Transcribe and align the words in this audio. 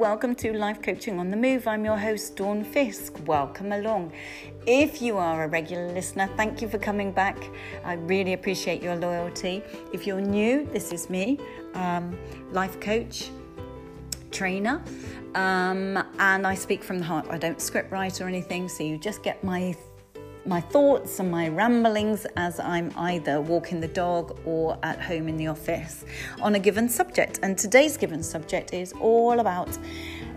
welcome 0.00 0.34
to 0.34 0.50
Life 0.54 0.80
Coaching 0.80 1.18
on 1.18 1.28
the 1.28 1.36
Move. 1.36 1.68
I'm 1.68 1.84
your 1.84 1.98
host, 1.98 2.34
Dawn 2.34 2.64
Fisk. 2.64 3.18
Welcome 3.26 3.70
along. 3.70 4.14
If 4.66 5.02
you 5.02 5.18
are 5.18 5.44
a 5.44 5.46
regular 5.46 5.92
listener, 5.92 6.26
thank 6.38 6.62
you 6.62 6.70
for 6.70 6.78
coming 6.78 7.12
back. 7.12 7.36
I 7.84 7.92
really 7.92 8.32
appreciate 8.32 8.82
your 8.82 8.96
loyalty. 8.96 9.62
If 9.92 10.06
you're 10.06 10.22
new, 10.22 10.64
this 10.72 10.90
is 10.90 11.10
me, 11.10 11.38
um, 11.74 12.18
life 12.50 12.80
coach, 12.80 13.28
trainer, 14.30 14.82
um, 15.34 16.02
and 16.18 16.46
I 16.46 16.54
speak 16.54 16.82
from 16.82 16.98
the 16.98 17.04
heart. 17.04 17.26
I 17.28 17.36
don't 17.36 17.60
script 17.60 17.92
write 17.92 18.22
or 18.22 18.26
anything, 18.26 18.70
so 18.70 18.82
you 18.82 18.96
just 18.96 19.22
get 19.22 19.44
my 19.44 19.76
my 20.46 20.60
thoughts 20.60 21.18
and 21.20 21.30
my 21.30 21.48
ramblings 21.48 22.26
as 22.36 22.58
I'm 22.60 22.92
either 22.96 23.40
walking 23.40 23.80
the 23.80 23.88
dog 23.88 24.40
or 24.44 24.78
at 24.82 25.00
home 25.00 25.28
in 25.28 25.36
the 25.36 25.48
office 25.48 26.04
on 26.40 26.54
a 26.54 26.58
given 26.58 26.88
subject. 26.88 27.40
And 27.42 27.58
today's 27.58 27.96
given 27.96 28.22
subject 28.22 28.72
is 28.72 28.92
all 29.00 29.40
about 29.40 29.76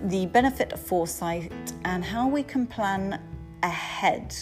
the 0.03 0.25
benefit 0.25 0.73
of 0.73 0.79
foresight 0.81 1.51
and 1.85 2.03
how 2.03 2.27
we 2.27 2.43
can 2.43 2.67
plan 2.67 3.21
ahead 3.63 4.35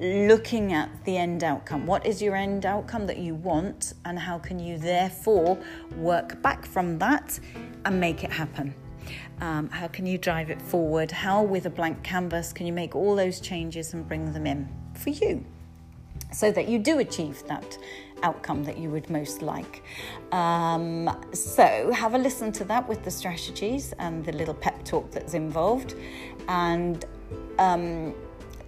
looking 0.00 0.72
at 0.72 0.88
the 1.04 1.16
end 1.16 1.42
outcome. 1.42 1.84
What 1.84 2.06
is 2.06 2.22
your 2.22 2.36
end 2.36 2.64
outcome 2.64 3.06
that 3.08 3.18
you 3.18 3.34
want, 3.34 3.94
and 4.04 4.16
how 4.16 4.38
can 4.38 4.60
you 4.60 4.78
therefore 4.78 5.58
work 5.96 6.40
back 6.40 6.64
from 6.64 6.98
that 7.00 7.40
and 7.84 7.98
make 7.98 8.22
it 8.22 8.30
happen? 8.30 8.74
Um, 9.40 9.68
how 9.70 9.88
can 9.88 10.06
you 10.06 10.18
drive 10.18 10.50
it 10.50 10.60
forward? 10.60 11.10
How, 11.10 11.42
with 11.42 11.66
a 11.66 11.70
blank 11.70 12.02
canvas, 12.02 12.52
can 12.52 12.66
you 12.66 12.72
make 12.72 12.96
all 12.96 13.14
those 13.14 13.40
changes 13.40 13.94
and 13.94 14.06
bring 14.06 14.32
them 14.32 14.46
in 14.46 14.68
for 14.94 15.10
you 15.10 15.44
so 16.32 16.50
that 16.52 16.68
you 16.68 16.78
do 16.78 16.98
achieve 16.98 17.42
that 17.46 17.78
outcome 18.22 18.64
that 18.64 18.78
you 18.78 18.90
would 18.90 19.08
most 19.10 19.42
like? 19.42 19.82
Um, 20.32 21.24
so, 21.32 21.92
have 21.92 22.14
a 22.14 22.18
listen 22.18 22.50
to 22.52 22.64
that 22.64 22.88
with 22.88 23.04
the 23.04 23.10
strategies 23.10 23.92
and 24.00 24.24
the 24.24 24.32
little 24.32 24.54
pep 24.54 24.84
talk 24.84 25.10
that's 25.12 25.34
involved. 25.34 25.94
And 26.48 27.04
um, 27.58 28.14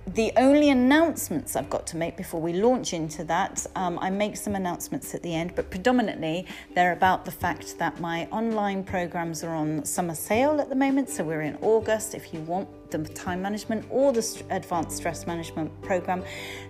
the 0.06 0.33
only 0.37 0.70
announcements 0.70 1.56
I've 1.56 1.70
got 1.70 1.87
to 1.89 1.97
make 1.97 2.17
before 2.17 2.41
we 2.41 2.55
launch 2.55 2.93
into 2.93 3.23
that, 3.25 3.67
um, 3.77 3.98
I 4.01 4.11
make 4.11 4.37
some 4.37 4.55
announcements 4.55 5.15
at 5.15 5.23
the 5.23 5.34
end, 5.34 5.55
but 5.55 5.70
predominantly 5.70 6.47
they're 6.75 6.92
about 6.92 7.25
the 7.25 7.31
fact 7.31 7.79
that 7.79 8.01
my 8.01 8.27
online 8.27 8.83
programs 8.83 9.45
are 9.45 9.55
on 9.55 9.84
summer 9.84 10.15
sale 10.15 10.61
at 10.61 10.69
the 10.69 10.75
moment. 10.75 11.11
So 11.11 11.23
we're 11.23 11.42
in 11.42 11.57
August. 11.61 12.15
If 12.15 12.33
you 12.33 12.41
want 12.41 12.69
the 12.91 12.98
time 12.98 13.41
management 13.42 13.84
or 13.89 14.12
the 14.12 14.42
advanced 14.51 14.97
stress 14.97 15.27
management 15.27 15.81
program, 15.83 16.25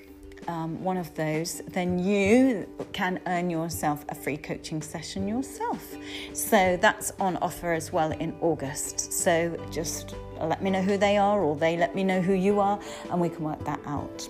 um, 0.47 0.81
one 0.83 0.97
of 0.97 1.13
those, 1.15 1.61
then 1.67 1.99
you 1.99 2.67
can 2.93 3.19
earn 3.27 3.49
yourself 3.49 4.05
a 4.09 4.15
free 4.15 4.37
coaching 4.37 4.81
session 4.81 5.27
yourself. 5.27 5.95
So 6.33 6.77
that's 6.81 7.11
on 7.19 7.37
offer 7.37 7.73
as 7.73 7.91
well 7.91 8.11
in 8.11 8.35
August. 8.41 9.11
So 9.11 9.57
just 9.71 10.15
let 10.39 10.61
me 10.61 10.69
know 10.69 10.81
who 10.81 10.97
they 10.97 11.17
are, 11.17 11.41
or 11.41 11.55
they 11.55 11.77
let 11.77 11.95
me 11.95 12.03
know 12.03 12.21
who 12.21 12.33
you 12.33 12.59
are, 12.59 12.79
and 13.11 13.19
we 13.19 13.29
can 13.29 13.43
work 13.43 13.63
that 13.65 13.79
out. 13.85 14.29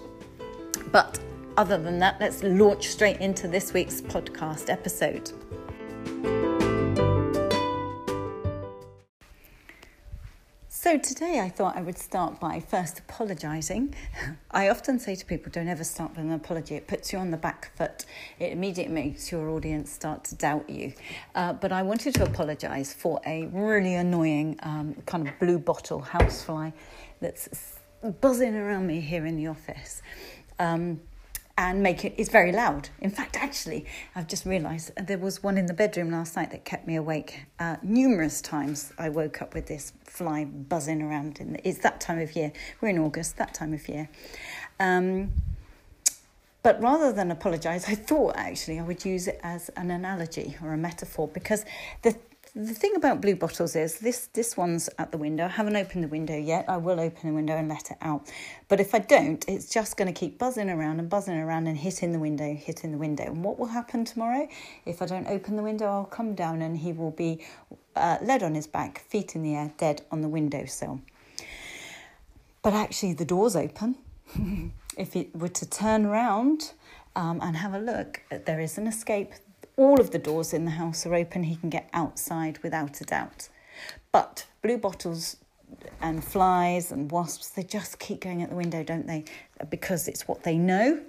But 0.92 1.20
other 1.58 1.78
than 1.78 2.00
that, 2.00 2.20
let's 2.20 2.44
launch 2.44 2.88
straight 2.88 3.18
into 3.18 3.48
this 3.48 3.74
week's 3.74 4.02
podcast 4.02 4.70
episode. 4.70 5.32
So, 10.80 10.96
today 11.00 11.40
I 11.40 11.50
thought 11.50 11.76
I 11.76 11.82
would 11.82 11.98
start 11.98 12.40
by 12.40 12.60
first 12.60 13.00
apologising. 13.00 13.96
I 14.52 14.70
often 14.70 15.00
say 15.00 15.16
to 15.16 15.26
people, 15.26 15.52
don't 15.52 15.68
ever 15.68 15.84
start 15.84 16.12
with 16.12 16.20
an 16.20 16.32
apology. 16.32 16.76
It 16.76 16.86
puts 16.86 17.12
you 17.12 17.18
on 17.18 17.32
the 17.32 17.38
back 17.38 17.76
foot, 17.76 18.06
it 18.38 18.52
immediately 18.52 18.94
makes 18.94 19.32
your 19.32 19.50
audience 19.50 19.92
start 19.92 20.24
to 20.26 20.36
doubt 20.36 20.70
you. 20.70 20.94
Uh, 21.34 21.54
but 21.54 21.72
I 21.72 21.82
wanted 21.82 22.14
to 22.14 22.26
apologise 22.26 22.94
for 22.94 23.20
a 23.26 23.48
really 23.48 23.96
annoying 23.96 24.60
um, 24.62 24.96
kind 25.08 25.28
of 25.28 25.40
blue 25.40 25.58
bottle 25.58 26.00
housefly 26.00 26.70
that's 27.22 27.80
buzzing 28.22 28.56
around 28.56 28.86
me 28.86 29.00
here 29.00 29.26
in 29.26 29.36
the 29.36 29.48
office. 29.48 30.04
Um, 30.60 31.02
and 31.58 31.82
make 31.82 32.06
it 32.06 32.14
it's 32.18 32.30
very 32.30 32.52
loud. 32.52 32.90
In 33.02 33.10
fact 33.10 33.36
actually 33.38 33.86
i've 34.16 34.28
just 34.28 34.46
realized 34.46 34.92
there 34.96 35.18
was 35.18 35.42
one 35.42 35.58
in 35.58 35.66
the 35.66 35.74
bedroom 35.74 36.12
last 36.12 36.36
night 36.36 36.52
that 36.52 36.66
kept 36.66 36.88
me 36.88 36.96
awake. 36.96 37.46
Uh, 37.60 37.78
numerous 37.82 38.42
times 38.42 38.94
i 38.98 39.10
woke 39.10 39.42
up 39.42 39.54
with 39.54 39.68
this 39.68 39.94
fly 40.04 40.46
buzzing 40.46 41.02
around 41.02 41.40
in 41.40 41.54
the, 41.54 41.68
it's 41.68 41.80
that 41.80 42.00
time 42.00 42.20
of 42.20 42.36
year. 42.36 42.52
We're 42.82 42.90
in 42.90 43.00
august 43.00 43.38
that 43.38 43.54
time 43.54 43.74
of 43.74 43.88
year. 43.88 44.10
Um, 44.80 45.34
but 46.64 46.82
rather 46.82 47.14
than 47.14 47.32
apologize 47.32 47.86
i 47.88 47.96
thought 47.96 48.36
actually 48.36 48.80
i 48.80 48.84
would 48.84 49.04
use 49.06 49.28
it 49.28 49.40
as 49.42 49.70
an 49.70 49.90
analogy 49.90 50.56
or 50.62 50.74
a 50.74 50.78
metaphor 50.78 51.28
because 51.28 51.64
the 52.02 52.16
the 52.58 52.74
thing 52.74 52.96
about 52.96 53.22
blue 53.22 53.36
bottles 53.36 53.76
is 53.76 54.00
this 54.00 54.28
this 54.34 54.58
one's 54.58 54.90
at 54.98 55.12
the 55.12 55.18
window. 55.18 55.46
I 55.46 55.50
haven't 55.50 55.76
opened 55.76 56.04
the 56.04 56.08
window 56.08 56.36
yet. 56.36 56.66
I 56.68 56.78
will 56.78 57.00
open 57.00 57.30
the 57.30 57.36
window 57.36 57.56
and 57.56 57.70
let 57.70 57.92
it 57.92 57.98
out. 58.02 58.28
But 58.68 58.80
if 58.80 58.96
I 58.96 59.00
don't, 59.00 59.46
it's 59.48 59.70
just 59.70 59.96
going 59.96 60.12
to 60.12 60.20
keep 60.20 60.40
buzzing 60.40 60.70
around 60.70 61.00
and 61.00 61.08
buzzing 61.08 61.38
around 61.38 61.68
and 61.68 61.78
hitting 61.78 62.14
the 62.14 62.20
window, 62.20 62.56
hitting 62.56 62.92
the 62.92 62.98
window. 62.98 63.26
And 63.26 63.44
what 63.44 63.60
will 63.60 63.68
happen 63.68 64.06
tomorrow? 64.06 64.48
If 64.86 65.04
I 65.04 65.06
don't 65.06 65.28
open 65.28 65.56
the 65.56 65.62
window, 65.62 65.86
I'll 65.86 66.06
come 66.06 66.34
down 66.34 66.64
and 66.64 66.78
he 66.78 66.94
will 66.94 67.12
be 67.12 67.46
uh, 67.96 68.18
led 68.24 68.42
on 68.42 68.56
his 68.56 68.66
back, 68.66 69.00
feet 69.08 69.36
in 69.36 69.44
the 69.44 69.54
air, 69.56 69.72
dead 69.78 70.02
on 70.10 70.22
the 70.22 70.30
windowsill. 70.30 71.02
But 72.64 72.74
actually, 72.74 73.14
the 73.14 73.26
door's 73.26 73.56
open. 73.56 73.98
if 74.98 75.16
it 75.16 75.36
were 75.36 75.48
to 75.48 75.70
turn 75.70 76.08
around 76.08 76.72
um, 77.16 77.40
and 77.44 77.56
have 77.56 77.76
a 77.76 77.80
look, 77.80 78.22
there 78.46 78.60
is 78.60 78.80
an 78.80 78.88
escape 78.88 79.34
all 79.78 80.02
of 80.02 80.12
the 80.12 80.20
doors 80.20 80.54
in 80.54 80.66
the 80.66 80.72
house 80.72 81.06
are 81.06 81.16
open, 81.16 81.44
he 81.44 81.56
can 81.56 81.70
get 81.70 81.90
outside 81.94 82.60
without 82.64 83.00
a 83.00 83.06
doubt. 83.06 83.48
But 84.12 84.48
blue 84.62 84.78
bottles 84.78 85.38
and 86.02 86.24
flies 86.24 86.92
and 86.92 87.12
wasps, 87.12 87.50
they 87.50 87.64
just 87.64 88.00
keep 88.00 88.22
going 88.22 88.42
at 88.42 88.50
the 88.50 88.56
window, 88.56 88.84
don't 88.84 89.06
they? 89.06 89.26
Because 89.70 90.08
it's 90.08 90.28
what 90.28 90.44
they 90.44 90.58
know. 90.58 91.02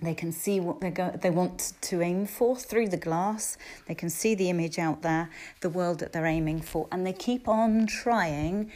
They 0.00 0.14
can 0.14 0.32
see 0.32 0.60
what 0.60 0.80
they 0.80 0.90
go, 0.90 1.10
they 1.10 1.30
want 1.30 1.74
to 1.82 2.00
aim 2.00 2.26
for 2.26 2.56
through 2.56 2.88
the 2.88 2.96
glass. 2.96 3.58
They 3.86 3.94
can 3.94 4.08
see 4.08 4.34
the 4.34 4.48
image 4.48 4.78
out 4.78 5.02
there, 5.02 5.28
the 5.60 5.68
world 5.68 5.98
that 5.98 6.12
they're 6.12 6.26
aiming 6.26 6.62
for, 6.62 6.88
and 6.90 7.06
they 7.06 7.12
keep 7.12 7.48
on 7.48 7.86
trying 7.86 8.70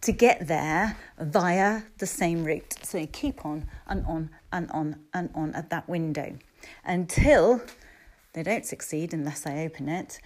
to 0.00 0.12
get 0.12 0.48
there 0.48 0.96
via 1.18 1.82
the 1.98 2.06
same 2.06 2.44
route. 2.44 2.74
So 2.82 2.98
they 2.98 3.06
keep 3.06 3.46
on 3.46 3.66
and 3.86 4.04
on 4.06 4.30
and 4.52 4.70
on 4.72 4.96
and 5.12 5.30
on 5.34 5.54
at 5.54 5.70
that 5.70 5.88
window 5.88 6.36
until 6.84 7.62
they 8.34 8.42
don't 8.42 8.66
succeed 8.66 9.14
unless 9.14 9.46
I 9.46 9.64
open 9.64 9.88
it, 9.88 10.20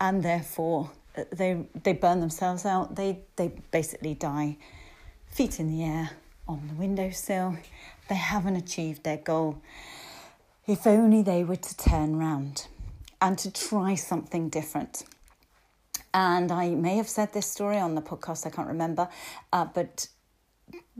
and 0.00 0.22
therefore 0.22 0.90
uh, 1.16 1.24
they 1.32 1.64
they 1.82 1.92
burn 1.92 2.20
themselves 2.20 2.66
out. 2.66 2.96
They 2.96 3.20
they 3.36 3.52
basically 3.70 4.14
die, 4.14 4.56
feet 5.30 5.60
in 5.60 5.70
the 5.70 5.84
air 5.84 6.10
on 6.48 6.66
the 6.68 6.74
windowsill. 6.74 7.56
They 8.08 8.16
haven't 8.16 8.56
achieved 8.56 9.04
their 9.04 9.18
goal. 9.18 9.62
If 10.66 10.86
only 10.86 11.22
they 11.22 11.44
were 11.44 11.56
to 11.56 11.76
turn 11.76 12.16
round 12.16 12.66
and 13.20 13.38
to 13.38 13.52
try 13.52 13.94
something 13.94 14.48
different. 14.48 15.04
And 16.12 16.50
I 16.50 16.70
may 16.70 16.96
have 16.96 17.08
said 17.08 17.32
this 17.32 17.46
story 17.46 17.78
on 17.78 17.94
the 17.94 18.02
podcast, 18.02 18.46
I 18.46 18.50
can't 18.50 18.66
remember, 18.66 19.08
uh, 19.52 19.66
but 19.66 20.08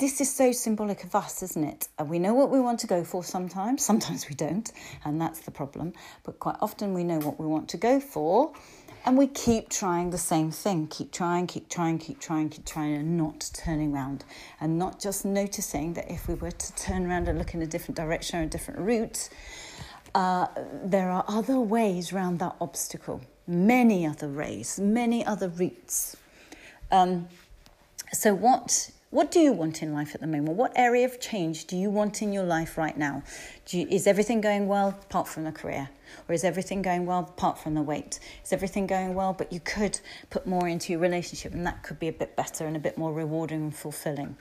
this 0.00 0.20
is 0.20 0.35
so 0.35 0.50
symbolic 0.50 1.05
of 1.05 1.14
us, 1.14 1.43
isn't 1.43 1.62
it? 1.62 1.88
We 2.05 2.19
know 2.19 2.35
what 2.35 2.50
we 2.50 2.58
want 2.58 2.81
to 2.81 2.87
go 2.87 3.05
for 3.05 3.23
sometimes, 3.23 3.85
sometimes 3.91 4.29
we 4.29 4.35
don't, 4.35 4.70
and 5.05 5.20
that's 5.20 5.41
the 5.41 5.50
problem. 5.50 5.93
But 6.25 6.41
quite 6.41 6.56
often 6.61 6.94
we 6.94 7.05
know 7.05 7.19
what 7.19 7.38
we 7.38 7.47
want 7.47 7.69
to 7.70 7.76
go 7.76 8.00
for, 8.00 8.52
And 9.05 9.17
we 9.17 9.29
keep 9.29 9.70
trying 9.70 10.11
the 10.11 10.19
same 10.19 10.50
thing 10.50 10.87
keep 10.87 11.11
trying, 11.11 11.47
keep 11.47 11.69
trying, 11.69 11.99
keep 11.99 12.20
trying, 12.20 12.50
keep 12.50 12.67
trying, 12.67 12.94
and 12.94 13.17
not 13.17 13.50
turning 13.55 13.94
around. 13.94 14.25
And 14.61 14.79
not 14.79 15.00
just 15.00 15.25
noticing 15.25 15.94
that 15.94 16.11
if 16.11 16.29
we 16.29 16.35
were 16.35 16.50
to 16.50 16.76
turn 16.76 17.06
around 17.06 17.29
and 17.29 17.38
look 17.38 17.55
in 17.55 17.62
a 17.62 17.67
different 17.67 17.96
direction 17.96 18.41
or 18.41 18.43
a 18.43 18.46
different 18.46 18.81
route, 18.81 19.31
uh, 20.14 20.49
there 20.85 21.11
are 21.11 21.25
other 21.29 21.58
ways 21.61 22.12
around 22.12 22.41
that 22.41 22.56
obstacle, 22.61 23.23
many 23.46 24.06
other 24.06 24.29
ways, 24.29 24.79
many 24.79 25.25
other 25.25 25.49
routes. 25.49 26.17
Um, 26.91 27.29
so, 28.12 28.35
what 28.35 28.91
what 29.11 29.33
do 29.33 29.41
you 29.41 29.53
want 29.53 29.83
in 29.83 29.93
life 29.93 30.15
at 30.15 30.21
the 30.21 30.27
moment? 30.29 30.57
What 30.57 30.73
area 30.77 31.05
of 31.05 31.19
change 31.19 31.65
do 31.65 31.77
you 31.77 31.91
want 31.91 32.23
in 32.23 32.33
your 32.33 32.45
life 32.45 32.79
right 32.79 32.97
now? 32.97 33.25
You, 33.69 33.89
is 33.91 34.07
everything 34.07 34.41
going 34.41 34.69
well 34.69 34.91
apart 34.91 35.27
from 35.27 35.43
the 35.43 35.51
career? 35.51 35.91
Or 36.29 36.35
is 36.35 36.45
everything 36.45 36.81
going 36.81 37.07
well 37.07 37.21
apart 37.21 37.59
from 37.59 37.75
the 37.75 37.83
weight? 37.83 38.21
Is 38.45 38.53
everything 38.53 38.87
going 38.87 39.15
well, 39.15 39.33
but 39.33 39.53
you 39.53 39.59
could 39.59 39.99
put 40.31 40.47
more 40.47 40.69
into 40.69 40.93
your 40.93 41.01
relationship 41.01 41.53
and 41.55 41.67
that 41.67 41.83
could 41.83 41.99
be 41.99 42.07
a 42.07 42.12
bit 42.12 42.37
better 42.37 42.67
and 42.67 42.77
a 42.77 42.79
bit 42.79 42.97
more 42.97 43.12
rewarding 43.12 43.62
and 43.62 43.75
fulfilling? 43.75 44.37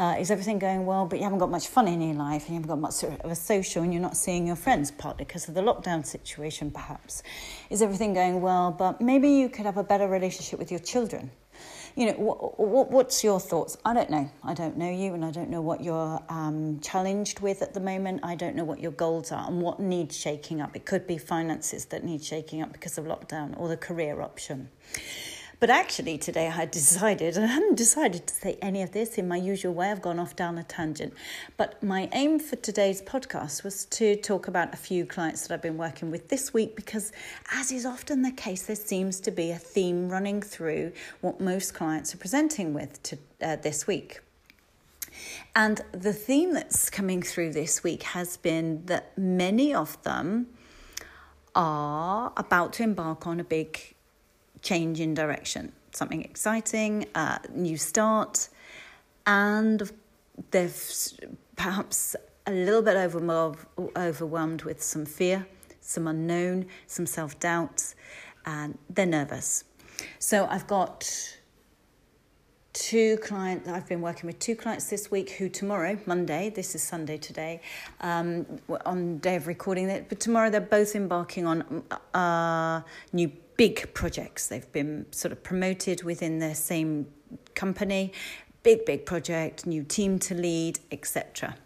Uh, 0.00 0.16
is 0.18 0.32
everything 0.32 0.58
going 0.58 0.84
well, 0.84 1.06
but 1.06 1.18
you 1.18 1.22
haven't 1.22 1.38
got 1.38 1.50
much 1.50 1.68
fun 1.68 1.86
in 1.86 2.00
your 2.00 2.14
life 2.14 2.42
and 2.46 2.50
you 2.50 2.54
haven't 2.54 2.70
got 2.70 2.80
much 2.80 3.04
of 3.04 3.30
a 3.30 3.36
social 3.36 3.84
and 3.84 3.92
you're 3.92 4.02
not 4.02 4.16
seeing 4.16 4.48
your 4.48 4.56
friends, 4.56 4.90
partly 4.90 5.24
because 5.24 5.48
of 5.48 5.54
the 5.54 5.62
lockdown 5.62 6.04
situation, 6.04 6.72
perhaps? 6.72 7.22
Is 7.70 7.82
everything 7.82 8.14
going 8.14 8.40
well, 8.40 8.72
but 8.72 9.00
maybe 9.00 9.28
you 9.28 9.48
could 9.48 9.64
have 9.64 9.76
a 9.76 9.84
better 9.84 10.08
relationship 10.08 10.58
with 10.58 10.72
your 10.72 10.80
children? 10.80 11.30
You 11.98 12.06
know, 12.06 12.12
what, 12.12 12.60
what, 12.60 12.90
what's 12.92 13.24
your 13.24 13.40
thoughts? 13.40 13.76
I 13.84 13.92
don't 13.92 14.08
know. 14.08 14.30
I 14.44 14.54
don't 14.54 14.76
know 14.76 14.88
you, 14.88 15.14
and 15.14 15.24
I 15.24 15.32
don't 15.32 15.50
know 15.50 15.60
what 15.60 15.82
you're 15.82 16.22
um, 16.28 16.78
challenged 16.78 17.40
with 17.40 17.60
at 17.60 17.74
the 17.74 17.80
moment. 17.80 18.20
I 18.22 18.36
don't 18.36 18.54
know 18.54 18.62
what 18.62 18.78
your 18.78 18.92
goals 18.92 19.32
are 19.32 19.48
and 19.48 19.60
what 19.60 19.80
needs 19.80 20.16
shaking 20.16 20.60
up. 20.60 20.76
It 20.76 20.84
could 20.86 21.08
be 21.08 21.18
finances 21.18 21.86
that 21.86 22.04
need 22.04 22.22
shaking 22.22 22.62
up 22.62 22.72
because 22.72 22.98
of 22.98 23.04
lockdown 23.06 23.58
or 23.58 23.66
the 23.66 23.76
career 23.76 24.22
option. 24.22 24.68
But 25.60 25.70
actually, 25.70 26.18
today 26.18 26.46
I 26.46 26.50
had 26.50 26.70
decided, 26.70 27.36
and 27.36 27.44
I 27.46 27.48
hadn't 27.48 27.74
decided 27.74 28.28
to 28.28 28.34
say 28.34 28.58
any 28.62 28.80
of 28.82 28.92
this 28.92 29.18
in 29.18 29.26
my 29.26 29.36
usual 29.36 29.74
way. 29.74 29.90
I've 29.90 30.00
gone 30.02 30.20
off 30.20 30.36
down 30.36 30.56
a 30.56 30.62
tangent. 30.62 31.14
But 31.56 31.82
my 31.82 32.08
aim 32.12 32.38
for 32.38 32.54
today's 32.54 33.02
podcast 33.02 33.64
was 33.64 33.84
to 33.86 34.14
talk 34.16 34.46
about 34.46 34.72
a 34.72 34.76
few 34.76 35.04
clients 35.04 35.46
that 35.46 35.54
I've 35.54 35.62
been 35.62 35.76
working 35.76 36.12
with 36.12 36.28
this 36.28 36.54
week 36.54 36.76
because, 36.76 37.10
as 37.52 37.72
is 37.72 37.84
often 37.84 38.22
the 38.22 38.30
case, 38.30 38.66
there 38.66 38.76
seems 38.76 39.18
to 39.20 39.32
be 39.32 39.50
a 39.50 39.58
theme 39.58 40.08
running 40.08 40.42
through 40.42 40.92
what 41.22 41.40
most 41.40 41.74
clients 41.74 42.14
are 42.14 42.18
presenting 42.18 42.72
with 42.72 43.02
to, 43.02 43.18
uh, 43.42 43.56
this 43.56 43.86
week. 43.86 44.20
And 45.56 45.80
the 45.90 46.12
theme 46.12 46.54
that's 46.54 46.88
coming 46.88 47.20
through 47.20 47.52
this 47.52 47.82
week 47.82 48.04
has 48.04 48.36
been 48.36 48.86
that 48.86 49.18
many 49.18 49.74
of 49.74 50.00
them 50.04 50.46
are 51.56 52.32
about 52.36 52.74
to 52.74 52.84
embark 52.84 53.26
on 53.26 53.40
a 53.40 53.44
big 53.44 53.96
change 54.62 55.00
in 55.00 55.14
direction, 55.14 55.72
something 55.92 56.22
exciting, 56.22 57.06
uh, 57.14 57.38
new 57.54 57.76
start, 57.76 58.48
and 59.26 59.90
they're 60.50 60.70
perhaps 61.56 62.16
a 62.46 62.52
little 62.52 62.82
bit 62.82 62.96
overwhelmed 62.96 64.62
with 64.62 64.82
some 64.82 65.04
fear, 65.04 65.46
some 65.80 66.06
unknown, 66.06 66.66
some 66.86 67.06
self 67.06 67.38
doubt, 67.40 67.94
and 68.46 68.78
they're 68.88 69.06
nervous. 69.06 69.64
So 70.18 70.46
I've 70.46 70.66
got 70.66 71.34
two 72.74 73.16
clients 73.24 73.68
i've 73.68 73.88
been 73.88 74.00
working 74.00 74.28
with 74.28 74.38
two 74.38 74.54
clients 74.54 74.88
this 74.88 75.10
week 75.10 75.30
who 75.30 75.48
tomorrow 75.48 75.98
monday 76.06 76.48
this 76.50 76.76
is 76.76 76.82
sunday 76.82 77.16
today 77.16 77.60
um, 78.02 78.46
on 78.86 79.18
day 79.18 79.34
of 79.34 79.48
recording 79.48 79.88
it 79.88 80.08
but 80.08 80.20
tomorrow 80.20 80.48
they're 80.48 80.60
both 80.60 80.94
embarking 80.94 81.44
on 81.44 81.82
uh, 82.14 82.80
new 83.12 83.32
big 83.58 83.92
projects. 83.92 84.46
They've 84.46 84.72
been 84.72 85.04
sort 85.10 85.32
of 85.32 85.42
promoted 85.42 86.02
within 86.04 86.38
their 86.38 86.54
same 86.54 87.06
company, 87.54 88.12
big, 88.62 88.86
big 88.86 89.04
project, 89.04 89.66
new 89.66 89.82
team 89.82 90.18
to 90.20 90.34
lead, 90.34 90.80
etc. 90.90 91.56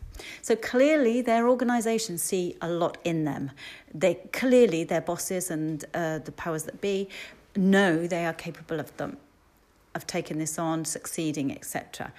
So 0.40 0.56
clearly, 0.56 1.22
their 1.22 1.48
organisations 1.48 2.22
see 2.22 2.56
a 2.60 2.68
lot 2.68 2.98
in 3.04 3.24
them. 3.24 3.52
They 3.94 4.14
clearly 4.32 4.82
their 4.82 5.00
bosses 5.00 5.50
and 5.50 5.84
uh, 5.94 6.18
the 6.18 6.32
powers 6.32 6.64
that 6.64 6.80
be 6.80 7.08
know 7.54 8.06
they 8.06 8.24
are 8.26 8.32
capable 8.32 8.80
of 8.80 8.96
them, 8.96 9.18
of 9.94 10.06
taking 10.06 10.38
this 10.38 10.58
on, 10.58 10.84
succeeding, 10.84 11.52
etc 11.52 12.12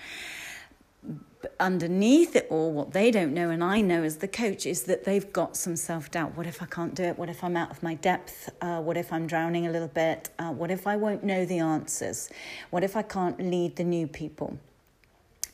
underneath 1.60 2.36
it 2.36 2.48
all, 2.50 2.72
what 2.72 2.94
they 2.94 3.12
don't 3.12 3.34
know, 3.34 3.50
and 3.50 3.64
I 3.64 3.82
know 3.82 4.04
as 4.04 4.18
the 4.18 4.28
coach, 4.28 4.66
is 4.66 4.84
that 4.84 5.04
they've 5.04 5.32
got 5.34 5.56
some 5.56 5.76
self 5.76 6.12
doubt. 6.12 6.36
What 6.38 6.48
if 6.48 6.62
I 6.62 6.66
can't 6.66 6.96
do 6.96 7.04
it? 7.04 7.18
What 7.18 7.30
if 7.30 7.44
I'm 7.44 7.56
out 7.56 7.72
of 7.72 7.84
my 7.84 7.96
depth? 7.96 8.50
Uh, 8.62 8.82
what 8.82 8.98
if 8.98 9.12
I'm 9.12 9.28
drowning 9.28 9.68
a 9.68 9.72
little 9.72 9.88
bit? 9.88 10.30
Uh, 10.40 10.52
what 10.52 10.72
if 10.72 10.88
I 10.88 10.96
won't 10.96 11.24
know 11.24 11.46
the 11.46 11.60
answers? 11.60 12.30
What 12.70 12.84
if 12.84 12.96
I 12.96 13.02
can't 13.02 13.40
lead 13.40 13.76
the 13.76 13.84
new 13.84 14.08
people? 14.08 14.58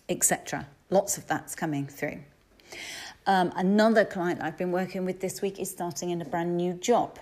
Etc. 0.07 0.68
Lots 0.89 1.18
of 1.18 1.27
that's 1.27 1.56
coming 1.56 1.88
through. 1.88 2.19
Um, 3.27 3.51
another 3.56 4.06
client 4.06 4.41
I've 4.41 4.57
been 4.57 4.71
working 4.71 5.06
with 5.06 5.19
this 5.19 5.41
week 5.41 5.59
is 5.59 5.69
starting 5.69 6.09
in 6.09 6.21
a 6.21 6.25
brand 6.25 6.57
new 6.57 6.74
job. 6.74 7.19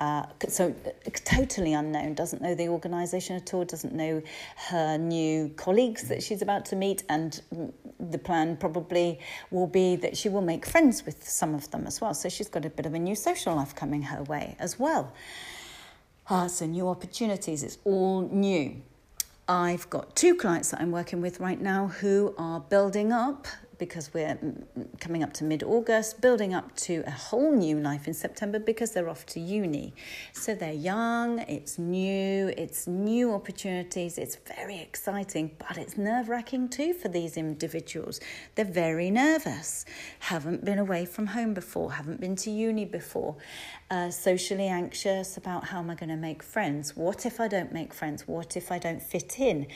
Uh, 0.00 0.24
so 0.48 0.74
uh, 0.86 1.10
totally 1.24 1.72
unknown, 1.72 2.14
doesn't 2.14 2.40
know 2.40 2.54
the 2.54 2.68
organisation 2.68 3.34
at 3.34 3.52
all, 3.52 3.64
doesn't 3.64 3.94
know 3.94 4.22
her 4.68 4.96
new 4.96 5.48
colleagues 5.56 6.08
that 6.08 6.22
she's 6.22 6.40
about 6.40 6.64
to 6.64 6.76
meet, 6.76 7.02
and 7.08 7.42
the 7.98 8.18
plan 8.18 8.56
probably 8.56 9.18
will 9.50 9.66
be 9.66 9.96
that 9.96 10.16
she 10.16 10.28
will 10.28 10.42
make 10.42 10.64
friends 10.64 11.04
with 11.04 11.28
some 11.28 11.54
of 11.54 11.68
them 11.72 11.86
as 11.86 12.00
well. 12.00 12.14
So 12.14 12.28
she's 12.28 12.48
got 12.48 12.64
a 12.64 12.70
bit 12.70 12.86
of 12.86 12.94
a 12.94 12.98
new 12.98 13.16
social 13.16 13.56
life 13.56 13.74
coming 13.74 14.02
her 14.02 14.22
way 14.22 14.54
as 14.60 14.78
well. 14.78 15.12
Uh, 16.30 16.46
so 16.46 16.66
new 16.66 16.88
opportunities, 16.88 17.62
it's 17.62 17.78
all 17.84 18.22
new. 18.30 18.80
I've 19.48 19.88
got 19.88 20.14
two 20.14 20.34
clients 20.34 20.70
that 20.70 20.80
I'm 20.80 20.90
working 20.90 21.20
with 21.22 21.40
right 21.40 21.60
now 21.60 21.88
who 21.88 22.34
are 22.36 22.60
building 22.60 23.12
up 23.12 23.48
because 23.78 24.12
we're 24.12 24.38
coming 25.00 25.22
up 25.22 25.32
to 25.34 25.44
mid 25.44 25.62
August, 25.62 26.20
building 26.20 26.54
up 26.54 26.74
to 26.76 27.02
a 27.06 27.10
whole 27.10 27.52
new 27.52 27.78
life 27.78 28.06
in 28.06 28.14
September 28.14 28.58
because 28.58 28.92
they're 28.92 29.08
off 29.08 29.24
to 29.26 29.40
uni. 29.40 29.94
So 30.32 30.54
they're 30.54 30.72
young, 30.72 31.40
it's 31.40 31.78
new, 31.78 32.52
it's 32.56 32.86
new 32.86 33.32
opportunities, 33.32 34.18
it's 34.18 34.36
very 34.36 34.80
exciting, 34.80 35.52
but 35.58 35.78
it's 35.78 35.96
nerve 35.96 36.28
wracking 36.28 36.68
too 36.68 36.92
for 36.92 37.08
these 37.08 37.36
individuals. 37.36 38.20
They're 38.54 38.64
very 38.64 39.10
nervous, 39.10 39.84
haven't 40.20 40.64
been 40.64 40.78
away 40.78 41.04
from 41.04 41.26
home 41.28 41.54
before, 41.54 41.92
haven't 41.92 42.20
been 42.20 42.36
to 42.36 42.50
uni 42.50 42.84
before, 42.84 43.36
uh, 43.90 44.10
socially 44.10 44.66
anxious 44.66 45.36
about 45.36 45.64
how 45.64 45.78
am 45.78 45.90
I 45.90 45.94
going 45.94 46.10
to 46.10 46.16
make 46.16 46.42
friends? 46.42 46.96
What 46.96 47.24
if 47.24 47.40
I 47.40 47.48
don't 47.48 47.72
make 47.72 47.94
friends? 47.94 48.26
What 48.26 48.56
if 48.56 48.70
I 48.70 48.78
don't 48.78 49.02
fit 49.02 49.38
in? 49.38 49.66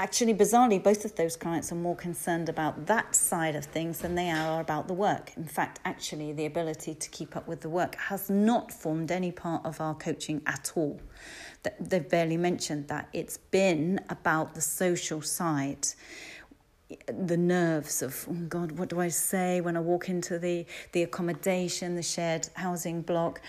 Actually, 0.00 0.32
bizarrely, 0.32 0.82
both 0.82 1.04
of 1.04 1.14
those 1.16 1.36
clients 1.36 1.70
are 1.70 1.74
more 1.74 1.94
concerned 1.94 2.48
about 2.48 2.86
that 2.86 3.14
side 3.14 3.54
of 3.54 3.66
things 3.66 3.98
than 3.98 4.14
they 4.14 4.30
are 4.30 4.58
about 4.58 4.88
the 4.88 4.94
work. 4.94 5.30
In 5.36 5.44
fact, 5.44 5.78
actually, 5.84 6.32
the 6.32 6.46
ability 6.46 6.94
to 6.94 7.10
keep 7.10 7.36
up 7.36 7.46
with 7.46 7.60
the 7.60 7.68
work 7.68 7.96
has 7.96 8.30
not 8.30 8.72
formed 8.72 9.10
any 9.10 9.30
part 9.30 9.62
of 9.62 9.78
our 9.78 9.94
coaching 9.94 10.40
at 10.46 10.72
all. 10.74 10.98
They've 11.78 12.08
barely 12.08 12.38
mentioned 12.38 12.88
that. 12.88 13.10
It's 13.12 13.36
been 13.36 14.00
about 14.08 14.54
the 14.54 14.62
social 14.62 15.20
side 15.20 15.88
the 17.06 17.36
nerves 17.36 18.02
of 18.02 18.26
oh 18.28 18.34
god 18.48 18.72
what 18.72 18.88
do 18.88 19.00
i 19.00 19.06
say 19.06 19.60
when 19.60 19.76
i 19.76 19.80
walk 19.80 20.08
into 20.08 20.40
the 20.40 20.66
the 20.90 21.04
accommodation 21.04 21.94
the 21.94 22.02
shared 22.02 22.48
housing 22.54 23.00
block 23.00 23.40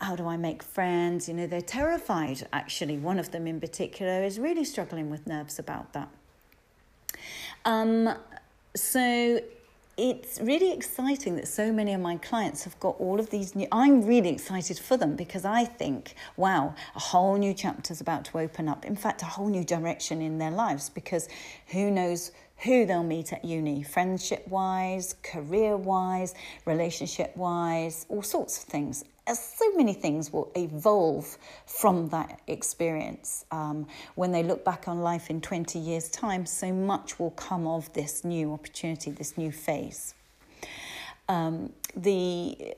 how 0.00 0.16
do 0.16 0.26
I 0.26 0.36
make 0.36 0.62
friends? 0.62 1.28
You 1.28 1.34
know, 1.34 1.46
they're 1.46 1.60
terrified, 1.60 2.46
actually. 2.52 2.96
One 2.96 3.18
of 3.18 3.30
them 3.30 3.46
in 3.46 3.60
particular 3.60 4.22
is 4.22 4.38
really 4.38 4.64
struggling 4.64 5.10
with 5.10 5.26
nerves 5.26 5.58
about 5.58 5.92
that. 5.92 6.08
Um, 7.64 8.14
so 8.74 9.40
it's 9.96 10.40
really 10.40 10.72
exciting 10.72 11.36
that 11.36 11.46
so 11.46 11.70
many 11.70 11.92
of 11.92 12.00
my 12.00 12.16
clients 12.16 12.64
have 12.64 12.78
got 12.80 12.98
all 12.98 13.20
of 13.20 13.28
these 13.28 13.54
new. 13.54 13.68
I'm 13.70 14.02
really 14.02 14.30
excited 14.30 14.78
for 14.78 14.96
them 14.96 15.14
because 15.14 15.44
I 15.44 15.66
think, 15.66 16.14
wow, 16.38 16.74
a 16.96 17.00
whole 17.00 17.36
new 17.36 17.52
chapter 17.52 17.92
is 17.92 18.00
about 18.00 18.24
to 18.26 18.38
open 18.38 18.68
up. 18.68 18.86
In 18.86 18.96
fact, 18.96 19.20
a 19.20 19.26
whole 19.26 19.48
new 19.48 19.64
direction 19.64 20.22
in 20.22 20.38
their 20.38 20.50
lives 20.50 20.88
because 20.88 21.28
who 21.66 21.90
knows 21.90 22.32
who 22.64 22.86
they'll 22.86 23.02
meet 23.02 23.32
at 23.32 23.44
uni, 23.44 23.82
friendship 23.82 24.46
wise, 24.48 25.16
career 25.22 25.76
wise, 25.76 26.34
relationship 26.64 27.36
wise, 27.36 28.06
all 28.08 28.22
sorts 28.22 28.58
of 28.58 28.64
things 28.64 29.04
as 29.30 29.38
so 29.38 29.70
many 29.76 29.92
things 29.92 30.32
will 30.32 30.50
evolve 30.56 31.38
from 31.64 32.08
that 32.08 32.40
experience. 32.48 33.44
Um, 33.52 33.86
when 34.16 34.32
they 34.32 34.42
look 34.42 34.64
back 34.64 34.88
on 34.88 35.02
life 35.02 35.30
in 35.30 35.40
20 35.40 35.78
years' 35.78 36.10
time, 36.10 36.44
so 36.46 36.72
much 36.72 37.20
will 37.20 37.30
come 37.30 37.64
of 37.64 37.92
this 37.92 38.24
new 38.24 38.52
opportunity, 38.52 39.12
this 39.12 39.38
new 39.38 39.52
phase. 39.52 40.14
Um, 41.28 41.72
the, 41.94 42.74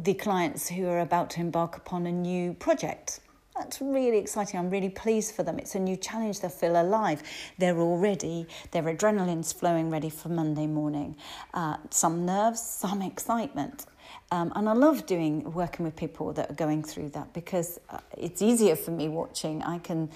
the 0.00 0.14
clients 0.14 0.70
who 0.70 0.86
are 0.86 1.00
about 1.00 1.28
to 1.30 1.40
embark 1.40 1.76
upon 1.76 2.06
a 2.06 2.12
new 2.12 2.54
project. 2.54 3.20
That's 3.54 3.82
really 3.82 4.18
exciting. 4.18 4.58
I'm 4.58 4.70
really 4.70 4.88
pleased 4.88 5.34
for 5.34 5.42
them. 5.42 5.58
It's 5.58 5.74
a 5.74 5.78
new 5.78 5.96
challenge. 5.98 6.40
They 6.40 6.48
feel 6.48 6.80
alive. 6.80 7.22
They're 7.58 7.78
already, 7.78 8.46
their 8.70 8.84
adrenaline's 8.84 9.52
flowing 9.52 9.90
ready 9.90 10.08
for 10.08 10.30
Monday 10.30 10.66
morning. 10.66 11.14
Uh, 11.52 11.76
some 11.90 12.24
nerves, 12.24 12.60
some 12.62 13.02
excitement. 13.02 13.84
Um, 14.30 14.52
and 14.56 14.68
I 14.68 14.72
love 14.72 15.06
doing 15.06 15.52
working 15.52 15.84
with 15.84 15.96
people 15.96 16.32
that 16.32 16.50
are 16.50 16.54
going 16.54 16.82
through 16.82 17.10
that 17.10 17.32
because 17.32 17.78
uh, 17.90 17.98
it's 18.16 18.42
easier 18.42 18.76
for 18.76 18.90
me 18.90 19.08
watching. 19.08 19.62
I 19.62 19.78
can 19.78 20.10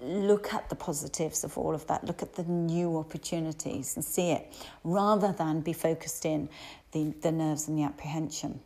look 0.00 0.52
at 0.52 0.68
the 0.68 0.74
positives 0.74 1.44
of 1.44 1.56
all 1.56 1.74
of 1.74 1.86
that, 1.86 2.04
look 2.04 2.22
at 2.22 2.34
the 2.34 2.42
new 2.44 2.98
opportunities 2.98 3.94
and 3.96 4.04
see 4.04 4.32
it 4.32 4.52
rather 4.84 5.32
than 5.32 5.60
be 5.60 5.72
focused 5.72 6.26
in 6.26 6.48
the, 6.92 7.14
the 7.22 7.32
nerves 7.32 7.68
and 7.68 7.78
the 7.78 7.84
apprehension. 7.84 8.60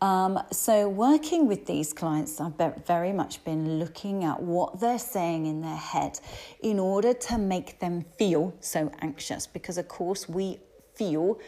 Um, 0.00 0.42
so, 0.50 0.88
working 0.88 1.46
with 1.46 1.66
these 1.66 1.92
clients, 1.92 2.40
I've 2.40 2.54
very 2.88 3.12
much 3.12 3.44
been 3.44 3.78
looking 3.78 4.24
at 4.24 4.42
what 4.42 4.80
they're 4.80 4.98
saying 4.98 5.46
in 5.46 5.60
their 5.60 5.76
head 5.76 6.18
in 6.60 6.80
order 6.80 7.14
to 7.14 7.38
make 7.38 7.78
them 7.78 8.04
feel 8.18 8.52
so 8.58 8.90
anxious. 9.00 9.46
Because, 9.46 9.78
of 9.78 9.86
course, 9.86 10.28
we 10.28 10.58
feel 10.96 11.38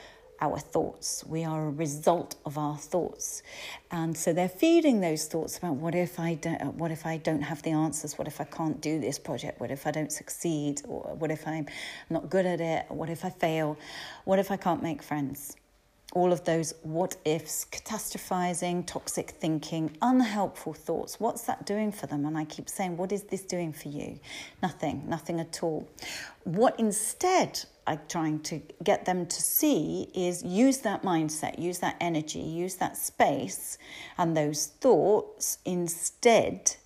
our 0.40 0.58
thoughts. 0.58 1.24
We 1.26 1.44
are 1.44 1.66
a 1.66 1.70
result 1.70 2.36
of 2.44 2.58
our 2.58 2.76
thoughts, 2.76 3.42
and 3.90 4.16
so 4.16 4.32
they're 4.32 4.48
feeding 4.48 5.00
those 5.00 5.26
thoughts 5.26 5.58
about 5.58 5.76
what 5.76 5.94
if 5.94 6.18
I 6.18 6.34
don't, 6.34 6.60
uh, 6.60 6.66
what 6.66 6.90
if 6.90 7.06
I 7.06 7.16
don't 7.16 7.42
have 7.42 7.62
the 7.62 7.70
answers? 7.70 8.18
What 8.18 8.28
if 8.28 8.40
I 8.40 8.44
can't 8.44 8.80
do 8.80 9.00
this 9.00 9.18
project? 9.18 9.60
What 9.60 9.70
if 9.70 9.86
I 9.86 9.90
don't 9.90 10.12
succeed? 10.12 10.82
Or 10.88 11.14
what 11.14 11.30
if 11.30 11.46
I'm 11.46 11.66
not 12.10 12.30
good 12.30 12.46
at 12.46 12.60
it? 12.60 12.86
What 12.88 13.10
if 13.10 13.24
I 13.24 13.30
fail? 13.30 13.78
What 14.24 14.38
if 14.38 14.50
I 14.50 14.56
can't 14.56 14.82
make 14.82 15.02
friends? 15.02 15.56
All 16.14 16.32
of 16.32 16.44
those 16.44 16.72
what 16.82 17.16
ifs, 17.24 17.66
catastrophizing, 17.70 18.86
toxic 18.86 19.30
thinking, 19.30 19.96
unhelpful 20.00 20.72
thoughts. 20.72 21.20
What's 21.20 21.42
that 21.42 21.66
doing 21.66 21.92
for 21.92 22.06
them? 22.06 22.24
And 22.24 22.38
I 22.38 22.44
keep 22.44 22.68
saying, 22.68 22.96
what 22.96 23.12
is 23.12 23.24
this 23.24 23.42
doing 23.42 23.72
for 23.72 23.88
you? 23.88 24.18
Nothing, 24.62 25.02
nothing 25.08 25.40
at 25.40 25.62
all. 25.62 25.88
What 26.44 26.78
instead 26.78 27.64
I'm 27.86 28.00
trying 28.08 28.40
to 28.44 28.62
get 28.82 29.04
them 29.04 29.26
to 29.26 29.42
see 29.42 30.08
is 30.14 30.42
use 30.42 30.78
that 30.78 31.02
mindset, 31.02 31.58
use 31.58 31.80
that 31.80 31.96
energy, 32.00 32.40
use 32.40 32.76
that 32.76 32.96
space 32.96 33.76
and 34.16 34.36
those 34.36 34.66
thoughts 34.66 35.58
instead 35.64 36.76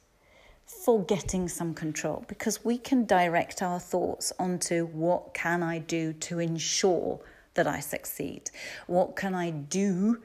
for 0.66 1.02
getting 1.04 1.48
some 1.48 1.74
control 1.74 2.24
because 2.28 2.64
we 2.64 2.78
can 2.78 3.04
direct 3.04 3.62
our 3.62 3.78
thoughts 3.78 4.32
onto 4.38 4.86
what 4.86 5.34
can 5.34 5.62
I 5.62 5.78
do 5.78 6.12
to 6.14 6.38
ensure 6.38 7.20
that 7.58 7.66
I 7.66 7.80
succeed? 7.80 8.50
What 8.86 9.16
can 9.16 9.34
I 9.34 9.50
do 9.50 10.22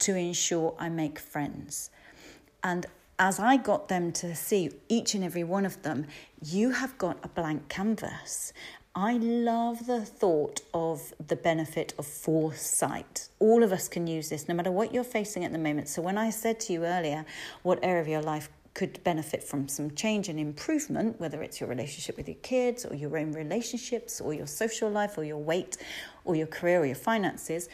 to 0.00 0.16
ensure 0.16 0.74
I 0.78 0.88
make 0.88 1.18
friends? 1.18 1.90
And 2.64 2.86
as 3.18 3.38
I 3.38 3.58
got 3.58 3.88
them 3.88 4.10
to 4.12 4.34
see 4.34 4.70
each 4.88 5.14
and 5.14 5.22
every 5.22 5.44
one 5.44 5.66
of 5.66 5.82
them, 5.82 6.06
you 6.42 6.70
have 6.70 6.96
got 6.96 7.18
a 7.22 7.28
blank 7.28 7.68
canvas. 7.68 8.52
I 8.94 9.12
love 9.18 9.86
the 9.86 10.04
thought 10.04 10.62
of 10.72 11.14
the 11.28 11.36
benefit 11.36 11.92
of 11.98 12.06
foresight. 12.06 13.28
All 13.38 13.62
of 13.62 13.70
us 13.70 13.86
can 13.86 14.06
use 14.06 14.30
this, 14.30 14.48
no 14.48 14.54
matter 14.54 14.70
what 14.70 14.92
you're 14.92 15.04
facing 15.04 15.44
at 15.44 15.52
the 15.52 15.58
moment. 15.58 15.88
So, 15.88 16.02
when 16.02 16.18
I 16.18 16.30
said 16.30 16.58
to 16.60 16.72
you 16.72 16.84
earlier, 16.84 17.24
what 17.62 17.78
area 17.82 18.02
of 18.02 18.08
your 18.08 18.22
life 18.22 18.48
could 18.74 19.02
benefit 19.04 19.42
from 19.42 19.68
some 19.68 19.94
change 19.94 20.28
and 20.28 20.40
improvement, 20.40 21.20
whether 21.20 21.42
it's 21.42 21.60
your 21.60 21.68
relationship 21.68 22.16
with 22.16 22.26
your 22.26 22.38
kids 22.42 22.84
or 22.86 22.94
your 22.94 23.16
own 23.18 23.32
relationships 23.32 24.20
or 24.20 24.32
your 24.32 24.46
social 24.46 24.90
life 24.90 25.18
or 25.18 25.24
your 25.24 25.38
weight 25.38 25.76
or 26.24 26.34
your 26.34 26.46
career 26.46 26.80
or 26.80 26.86
your 26.86 26.94
finances. 26.94 27.68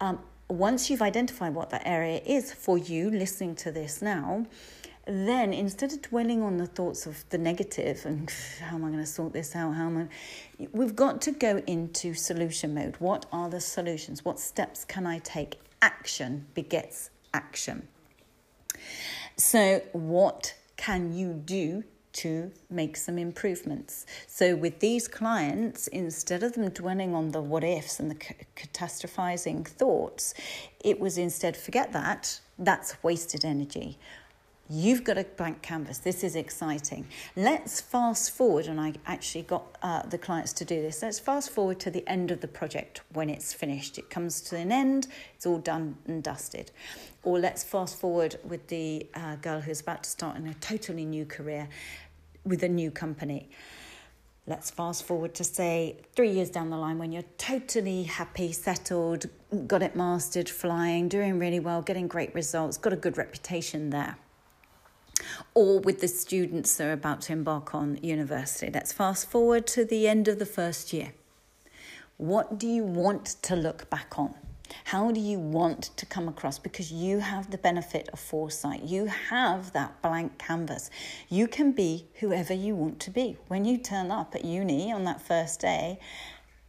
Um, 0.00 0.18
once 0.48 0.90
you've 0.90 1.02
identified 1.02 1.54
what 1.54 1.70
that 1.70 1.82
area 1.86 2.20
is 2.26 2.52
for 2.52 2.76
you 2.76 3.10
listening 3.10 3.54
to 3.56 3.70
this 3.70 4.02
now, 4.02 4.46
then 5.06 5.52
instead 5.52 5.92
of 5.92 6.02
dwelling 6.02 6.42
on 6.42 6.56
the 6.56 6.66
thoughts 6.66 7.06
of 7.06 7.28
the 7.30 7.38
negative 7.38 8.04
and 8.06 8.32
how 8.60 8.76
am 8.76 8.84
I 8.84 8.88
going 8.88 9.00
to 9.00 9.06
sort 9.06 9.32
this 9.32 9.54
out, 9.54 9.72
how 9.74 9.86
am 9.86 10.08
I, 10.58 10.68
we've 10.72 10.96
got 10.96 11.20
to 11.22 11.30
go 11.30 11.62
into 11.66 12.14
solution 12.14 12.74
mode. 12.74 12.96
What 12.98 13.26
are 13.30 13.50
the 13.50 13.60
solutions? 13.60 14.24
What 14.24 14.40
steps 14.40 14.84
can 14.84 15.06
I 15.06 15.18
take? 15.18 15.56
Action 15.82 16.46
begets 16.54 17.10
action. 17.34 17.86
So, 19.36 19.82
what 19.92 20.54
can 20.76 21.12
you 21.12 21.32
do 21.32 21.82
to 22.14 22.52
make 22.70 22.96
some 22.96 23.18
improvements? 23.18 24.06
So, 24.28 24.54
with 24.54 24.78
these 24.78 25.08
clients, 25.08 25.88
instead 25.88 26.44
of 26.44 26.52
them 26.52 26.68
dwelling 26.68 27.16
on 27.16 27.32
the 27.32 27.40
what 27.40 27.64
ifs 27.64 27.98
and 27.98 28.10
the 28.10 28.34
catastrophizing 28.56 29.66
thoughts, 29.66 30.34
it 30.84 31.00
was 31.00 31.18
instead 31.18 31.56
forget 31.56 31.92
that, 31.92 32.40
that's 32.60 33.02
wasted 33.02 33.44
energy. 33.44 33.98
You've 34.70 35.04
got 35.04 35.18
a 35.18 35.24
blank 35.24 35.60
canvas. 35.60 35.98
This 35.98 36.24
is 36.24 36.34
exciting. 36.34 37.06
Let's 37.36 37.82
fast 37.82 38.30
forward, 38.30 38.66
and 38.66 38.80
I 38.80 38.94
actually 39.04 39.42
got 39.42 39.76
uh, 39.82 40.04
the 40.04 40.16
clients 40.16 40.54
to 40.54 40.64
do 40.64 40.80
this. 40.80 41.02
Let's 41.02 41.18
fast 41.18 41.50
forward 41.50 41.78
to 41.80 41.90
the 41.90 42.02
end 42.08 42.30
of 42.30 42.40
the 42.40 42.48
project 42.48 43.02
when 43.12 43.28
it's 43.28 43.52
finished. 43.52 43.98
It 43.98 44.08
comes 44.08 44.40
to 44.42 44.56
an 44.56 44.72
end, 44.72 45.06
it's 45.34 45.44
all 45.44 45.58
done 45.58 45.98
and 46.06 46.22
dusted. 46.22 46.70
Or 47.24 47.38
let's 47.38 47.62
fast 47.62 47.98
forward 47.98 48.36
with 48.42 48.68
the 48.68 49.06
uh, 49.14 49.36
girl 49.36 49.60
who's 49.60 49.82
about 49.82 50.02
to 50.04 50.10
start 50.10 50.38
in 50.38 50.46
a 50.46 50.54
totally 50.54 51.04
new 51.04 51.26
career 51.26 51.68
with 52.44 52.62
a 52.62 52.68
new 52.68 52.90
company. 52.90 53.50
Let's 54.46 54.70
fast 54.70 55.04
forward 55.04 55.34
to 55.34 55.44
say 55.44 55.98
three 56.16 56.30
years 56.30 56.48
down 56.48 56.70
the 56.70 56.78
line 56.78 56.96
when 56.96 57.12
you're 57.12 57.24
totally 57.36 58.04
happy, 58.04 58.52
settled, 58.52 59.26
got 59.66 59.82
it 59.82 59.94
mastered, 59.94 60.48
flying, 60.48 61.08
doing 61.08 61.38
really 61.38 61.60
well, 61.60 61.82
getting 61.82 62.08
great 62.08 62.34
results, 62.34 62.78
got 62.78 62.94
a 62.94 62.96
good 62.96 63.18
reputation 63.18 63.90
there 63.90 64.16
or 65.54 65.80
with 65.80 66.00
the 66.00 66.08
students 66.08 66.76
that 66.76 66.88
are 66.88 66.92
about 66.92 67.22
to 67.22 67.32
embark 67.32 67.74
on 67.74 67.98
university. 68.02 68.70
Let's 68.72 68.92
fast 68.92 69.30
forward 69.30 69.66
to 69.68 69.84
the 69.84 70.08
end 70.08 70.28
of 70.28 70.38
the 70.38 70.46
first 70.46 70.92
year. 70.92 71.12
What 72.16 72.58
do 72.58 72.66
you 72.66 72.84
want 72.84 73.26
to 73.42 73.56
look 73.56 73.90
back 73.90 74.18
on? 74.18 74.34
How 74.84 75.10
do 75.12 75.20
you 75.20 75.38
want 75.38 75.90
to 75.96 76.06
come 76.06 76.28
across? 76.28 76.58
Because 76.58 76.90
you 76.90 77.18
have 77.18 77.50
the 77.50 77.58
benefit 77.58 78.08
of 78.12 78.18
foresight. 78.18 78.82
You 78.82 79.06
have 79.06 79.72
that 79.72 80.00
blank 80.02 80.38
canvas. 80.38 80.90
You 81.28 81.48
can 81.48 81.72
be 81.72 82.06
whoever 82.20 82.54
you 82.54 82.74
want 82.74 83.00
to 83.00 83.10
be. 83.10 83.36
When 83.48 83.64
you 83.64 83.78
turn 83.78 84.10
up 84.10 84.34
at 84.34 84.44
uni 84.44 84.92
on 84.92 85.04
that 85.04 85.20
first 85.20 85.60
day, 85.60 85.98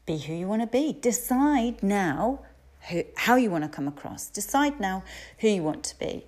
be 0.05 0.17
who 0.17 0.33
you 0.33 0.47
want 0.47 0.61
to 0.61 0.67
be. 0.67 0.93
Decide 0.93 1.81
now 1.81 2.41
who, 2.89 3.03
how 3.15 3.35
you 3.35 3.49
want 3.49 3.63
to 3.63 3.69
come 3.69 3.87
across. 3.87 4.29
Decide 4.29 4.79
now 4.79 5.03
who 5.39 5.47
you 5.47 5.63
want 5.63 5.83
to 5.85 5.97
be. 5.97 6.25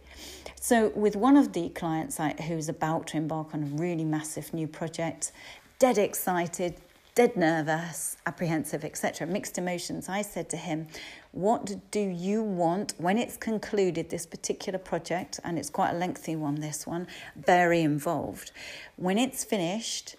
So, 0.68 0.92
with 0.96 1.16
one 1.16 1.38
of 1.38 1.54
the 1.54 1.70
clients 1.70 2.20
I, 2.20 2.34
who's 2.34 2.68
about 2.68 3.08
to 3.08 3.16
embark 3.16 3.54
on 3.54 3.64
a 3.64 3.66
really 3.68 4.04
massive 4.04 4.54
new 4.54 4.68
project, 4.68 5.32
dead 5.80 5.98
excited, 5.98 6.76
dead 7.16 7.38
nervous, 7.38 8.18
apprehensive, 8.26 8.84
etc., 8.84 9.28
mixed 9.28 9.58
emotions, 9.58 10.10
I 10.10 10.22
said 10.24 10.50
to 10.50 10.58
him, 10.58 10.88
What 11.32 11.90
do 11.90 12.02
you 12.02 12.44
want 12.44 12.96
when 12.98 13.18
it's 13.18 13.38
concluded, 13.38 14.10
this 14.10 14.26
particular 14.26 14.78
project? 14.78 15.40
And 15.46 15.58
it's 15.58 15.70
quite 15.70 15.92
a 15.92 15.98
lengthy 15.98 16.36
one, 16.36 16.56
this 16.56 16.86
one, 16.86 17.08
very 17.38 17.80
involved. 17.80 18.52
When 18.98 19.18
it's 19.18 19.46
finished 19.46 20.18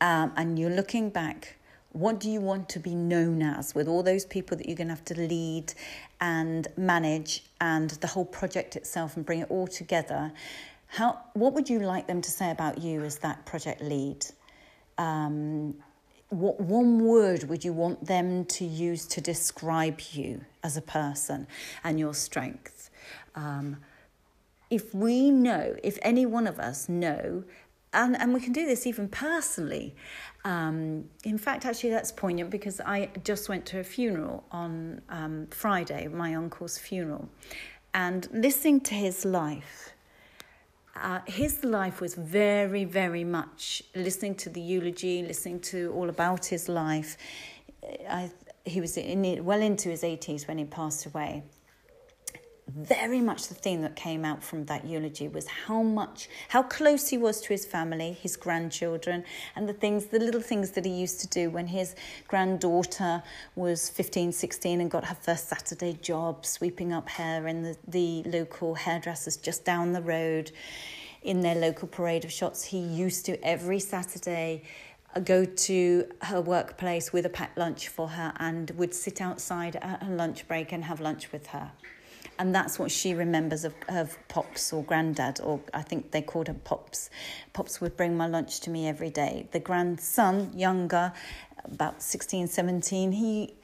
um, 0.00 0.30
and 0.36 0.56
you're 0.56 0.70
looking 0.70 1.10
back, 1.10 1.56
what 1.94 2.18
do 2.18 2.28
you 2.28 2.40
want 2.40 2.68
to 2.70 2.80
be 2.80 2.92
known 2.92 3.40
as 3.40 3.72
with 3.72 3.86
all 3.86 4.02
those 4.02 4.24
people 4.24 4.56
that 4.56 4.66
you're 4.66 4.76
going 4.76 4.88
to 4.88 4.94
have 4.94 5.04
to 5.04 5.14
lead 5.14 5.72
and 6.20 6.66
manage 6.76 7.44
and 7.60 7.90
the 7.90 8.08
whole 8.08 8.24
project 8.24 8.74
itself 8.74 9.16
and 9.16 9.24
bring 9.24 9.38
it 9.38 9.46
all 9.48 9.68
together? 9.68 10.32
How, 10.88 11.20
what 11.34 11.52
would 11.54 11.70
you 11.70 11.78
like 11.78 12.08
them 12.08 12.20
to 12.20 12.30
say 12.32 12.50
about 12.50 12.78
you 12.78 13.04
as 13.04 13.18
that 13.18 13.46
project 13.46 13.80
lead? 13.80 14.26
Um, 14.98 15.76
what 16.30 16.60
one 16.60 17.04
word 17.04 17.44
would 17.44 17.64
you 17.64 17.72
want 17.72 18.04
them 18.04 18.44
to 18.46 18.64
use 18.64 19.06
to 19.06 19.20
describe 19.20 20.00
you 20.12 20.44
as 20.64 20.76
a 20.76 20.82
person 20.82 21.46
and 21.84 22.00
your 22.00 22.12
strength? 22.12 22.90
Um, 23.36 23.76
if 24.68 24.92
we 24.92 25.30
know, 25.30 25.76
if 25.84 25.96
any 26.02 26.26
one 26.26 26.48
of 26.48 26.58
us 26.58 26.88
know 26.88 27.44
and, 27.94 28.20
and 28.20 28.34
we 28.34 28.40
can 28.40 28.52
do 28.52 28.66
this 28.66 28.86
even 28.86 29.08
personally. 29.08 29.94
Um, 30.44 31.08
in 31.24 31.38
fact, 31.38 31.64
actually, 31.64 31.90
that's 31.90 32.12
poignant 32.12 32.50
because 32.50 32.80
I 32.80 33.08
just 33.24 33.48
went 33.48 33.64
to 33.66 33.80
a 33.80 33.84
funeral 33.84 34.44
on 34.50 35.00
um, 35.08 35.46
Friday, 35.50 36.08
my 36.08 36.34
uncle's 36.34 36.76
funeral, 36.76 37.28
and 37.94 38.28
listening 38.32 38.80
to 38.82 38.94
his 38.94 39.24
life. 39.24 39.92
Uh, 40.96 41.20
his 41.26 41.64
life 41.64 42.00
was 42.00 42.14
very, 42.14 42.84
very 42.84 43.24
much 43.24 43.82
listening 43.94 44.34
to 44.36 44.50
the 44.50 44.60
eulogy, 44.60 45.22
listening 45.22 45.60
to 45.60 45.92
all 45.92 46.08
about 46.08 46.44
his 46.44 46.68
life. 46.68 47.16
I, 48.08 48.30
he 48.64 48.80
was 48.80 48.96
in, 48.96 49.44
well 49.44 49.60
into 49.60 49.88
his 49.88 50.02
80s 50.02 50.46
when 50.46 50.58
he 50.58 50.64
passed 50.64 51.06
away 51.06 51.42
very 52.66 53.20
much 53.20 53.48
the 53.48 53.54
theme 53.54 53.82
that 53.82 53.94
came 53.94 54.24
out 54.24 54.42
from 54.42 54.64
that 54.64 54.86
eulogy 54.86 55.28
was 55.28 55.46
how 55.46 55.82
much 55.82 56.28
how 56.48 56.62
close 56.62 57.08
he 57.08 57.18
was 57.18 57.40
to 57.42 57.48
his 57.48 57.66
family 57.66 58.12
his 58.22 58.36
grandchildren 58.36 59.22
and 59.54 59.68
the 59.68 59.72
things 59.72 60.06
the 60.06 60.18
little 60.18 60.40
things 60.40 60.70
that 60.70 60.84
he 60.84 60.90
used 60.90 61.20
to 61.20 61.28
do 61.28 61.50
when 61.50 61.66
his 61.66 61.94
granddaughter 62.26 63.22
was 63.54 63.90
15 63.90 64.32
16 64.32 64.80
and 64.80 64.90
got 64.90 65.04
her 65.04 65.14
first 65.14 65.48
saturday 65.48 65.92
job 66.00 66.46
sweeping 66.46 66.92
up 66.92 67.08
hair 67.08 67.46
in 67.46 67.62
the, 67.62 67.76
the 67.86 68.22
local 68.24 68.74
hairdressers 68.74 69.36
just 69.36 69.64
down 69.66 69.92
the 69.92 70.02
road 70.02 70.50
in 71.22 71.40
their 71.42 71.54
local 71.54 71.86
parade 71.86 72.24
of 72.24 72.32
shots 72.32 72.64
he 72.64 72.78
used 72.78 73.26
to 73.26 73.38
every 73.44 73.78
saturday 73.78 74.62
uh, 75.14 75.20
go 75.20 75.44
to 75.44 76.08
her 76.22 76.40
workplace 76.40 77.12
with 77.12 77.26
a 77.26 77.30
packed 77.30 77.58
lunch 77.58 77.88
for 77.88 78.08
her 78.08 78.32
and 78.38 78.70
would 78.72 78.94
sit 78.94 79.20
outside 79.20 79.76
at 79.76 80.02
her 80.02 80.14
lunch 80.14 80.48
break 80.48 80.72
and 80.72 80.84
have 80.84 80.98
lunch 80.98 81.30
with 81.30 81.48
her. 81.48 81.70
And 82.38 82.54
that's 82.54 82.78
what 82.78 82.90
she 82.90 83.14
remembers 83.14 83.64
of, 83.64 83.74
of 83.88 84.18
Pops 84.28 84.72
or 84.72 84.82
Granddad, 84.82 85.40
or 85.40 85.60
I 85.72 85.82
think 85.82 86.10
they 86.10 86.22
called 86.22 86.48
him 86.48 86.60
Pops. 86.64 87.10
Pops 87.52 87.80
would 87.80 87.96
bring 87.96 88.16
my 88.16 88.26
lunch 88.26 88.60
to 88.60 88.70
me 88.70 88.88
every 88.88 89.10
day. 89.10 89.48
The 89.52 89.60
grandson, 89.60 90.50
younger, 90.56 91.12
about 91.64 92.02
16, 92.02 92.48
17, 92.48 93.12
he 93.12 93.54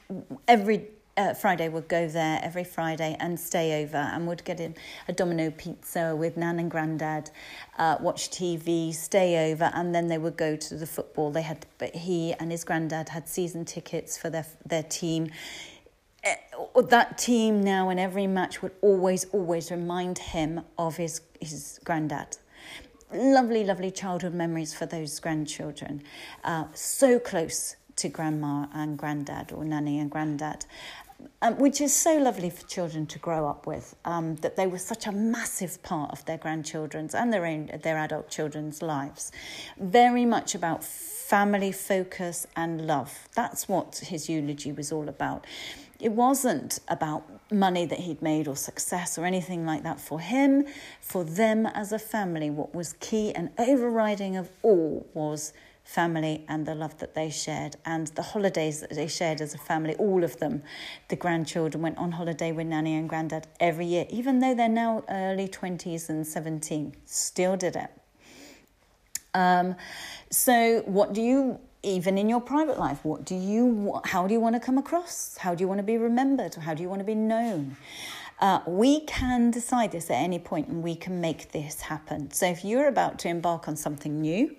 every 0.47 0.87
uh, 1.17 1.33
Friday 1.33 1.69
would 1.69 1.87
go 1.87 2.07
there 2.07 2.39
every 2.41 2.63
Friday 2.63 3.15
and 3.19 3.39
stay 3.39 3.83
over 3.83 3.97
and 3.97 4.27
would 4.27 4.43
get 4.43 4.59
in 4.59 4.75
a 5.07 5.13
Domino 5.13 5.51
pizza 5.51 6.15
with 6.15 6.37
Nan 6.37 6.59
and 6.59 6.71
Grandad, 6.71 7.29
uh, 7.77 7.97
watch 7.99 8.29
TV, 8.29 8.93
stay 8.93 9.51
over, 9.51 9.71
and 9.73 9.93
then 9.93 10.07
they 10.07 10.17
would 10.17 10.37
go 10.37 10.55
to 10.55 10.75
the 10.75 10.87
football. 10.87 11.31
They 11.31 11.41
had, 11.41 11.65
but 11.77 11.95
he 11.95 12.33
and 12.33 12.51
his 12.51 12.63
granddad 12.63 13.09
had 13.09 13.27
season 13.27 13.65
tickets 13.65 14.17
for 14.17 14.29
their 14.29 14.45
their 14.65 14.83
team. 14.83 15.31
Uh, 16.23 16.81
that 16.81 17.17
team 17.17 17.61
now 17.61 17.89
in 17.89 17.97
every 17.97 18.27
match 18.27 18.61
would 18.61 18.73
always, 18.81 19.25
always 19.31 19.71
remind 19.71 20.17
him 20.17 20.61
of 20.77 20.97
his 20.97 21.21
his 21.39 21.79
granddad 21.83 22.37
lovely, 23.13 23.63
lovely 23.63 23.91
childhood 23.91 24.33
memories 24.33 24.73
for 24.73 24.85
those 24.85 25.19
grandchildren. 25.19 26.03
Uh, 26.43 26.65
so 26.73 27.19
close 27.19 27.75
to 27.97 28.09
grandma 28.09 28.67
and 28.73 28.97
granddad 28.97 29.51
or 29.51 29.65
nanny 29.65 29.99
and 29.99 30.09
granddad. 30.09 30.65
Um, 31.43 31.59
which 31.59 31.81
is 31.81 31.93
so 31.93 32.17
lovely 32.17 32.49
for 32.49 32.65
children 32.65 33.05
to 33.05 33.19
grow 33.19 33.47
up 33.47 33.67
with. 33.67 33.95
Um, 34.05 34.37
that 34.37 34.55
they 34.55 34.65
were 34.65 34.79
such 34.79 35.05
a 35.05 35.11
massive 35.11 35.83
part 35.83 36.11
of 36.11 36.25
their 36.25 36.39
grandchildren's 36.39 37.13
and 37.13 37.31
their 37.31 37.45
own 37.45 37.69
their 37.83 37.99
adult 37.99 38.29
children's 38.29 38.81
lives. 38.81 39.31
Very 39.77 40.25
much 40.25 40.55
about 40.55 40.83
family 40.83 41.71
focus 41.71 42.47
and 42.55 42.87
love. 42.87 43.29
That's 43.35 43.69
what 43.69 44.01
his 44.03 44.29
eulogy 44.29 44.71
was 44.71 44.91
all 44.91 45.07
about. 45.07 45.45
It 46.01 46.13
wasn't 46.13 46.79
about 46.87 47.23
money 47.51 47.85
that 47.85 47.99
he'd 47.99 48.21
made 48.21 48.47
or 48.47 48.55
success 48.55 49.17
or 49.17 49.25
anything 49.25 49.65
like 49.65 49.83
that 49.83 49.99
for 49.99 50.19
him. 50.19 50.65
For 50.99 51.23
them 51.23 51.67
as 51.67 51.91
a 51.91 51.99
family, 51.99 52.49
what 52.49 52.73
was 52.73 52.93
key 52.93 53.33
and 53.35 53.51
overriding 53.59 54.35
of 54.35 54.49
all 54.63 55.05
was 55.13 55.53
family 55.83 56.45
and 56.47 56.65
the 56.65 56.73
love 56.73 56.97
that 56.99 57.13
they 57.13 57.29
shared 57.29 57.75
and 57.85 58.07
the 58.07 58.21
holidays 58.21 58.81
that 58.81 58.91
they 58.91 59.07
shared 59.07 59.41
as 59.41 59.53
a 59.53 59.57
family. 59.57 59.93
All 59.95 60.23
of 60.23 60.37
them. 60.37 60.63
The 61.09 61.15
grandchildren 61.15 61.83
went 61.83 61.97
on 61.97 62.13
holiday 62.13 62.51
with 62.51 62.67
nanny 62.67 62.95
and 62.95 63.07
granddad 63.07 63.47
every 63.59 63.85
year 63.85 64.05
even 64.09 64.39
though 64.39 64.55
they're 64.55 64.69
now 64.69 65.03
early 65.09 65.47
20s 65.47 66.09
and 66.09 66.25
17 66.25 66.95
still 67.05 67.57
did 67.57 67.75
it. 67.75 67.91
Um, 69.33 69.75
so 70.29 70.81
what 70.85 71.13
do 71.13 71.21
you 71.21 71.59
even 71.83 72.17
in 72.17 72.29
your 72.29 72.41
private 72.41 72.77
life 72.77 73.03
what 73.03 73.25
do 73.25 73.35
you 73.35 73.99
how 74.05 74.27
do 74.27 74.33
you 74.33 74.39
want 74.39 74.55
to 74.55 74.59
come 74.59 74.77
across 74.77 75.37
how 75.37 75.55
do 75.55 75.63
you 75.63 75.67
want 75.67 75.79
to 75.79 75.83
be 75.83 75.97
remembered 75.97 76.53
how 76.55 76.73
do 76.73 76.83
you 76.83 76.89
want 76.89 76.99
to 76.99 77.05
be 77.05 77.15
known 77.15 77.75
uh, 78.41 78.59
we 78.65 79.01
can 79.01 79.51
decide 79.51 79.91
this 79.91 80.09
at 80.09 80.15
any 80.15 80.39
point 80.39 80.67
and 80.67 80.81
we 80.81 80.95
can 80.95 81.21
make 81.21 81.51
this 81.51 81.81
happen. 81.81 82.31
So, 82.31 82.47
if 82.47 82.65
you're 82.65 82.87
about 82.87 83.19
to 83.19 83.27
embark 83.27 83.67
on 83.67 83.75
something 83.75 84.19
new, 84.19 84.55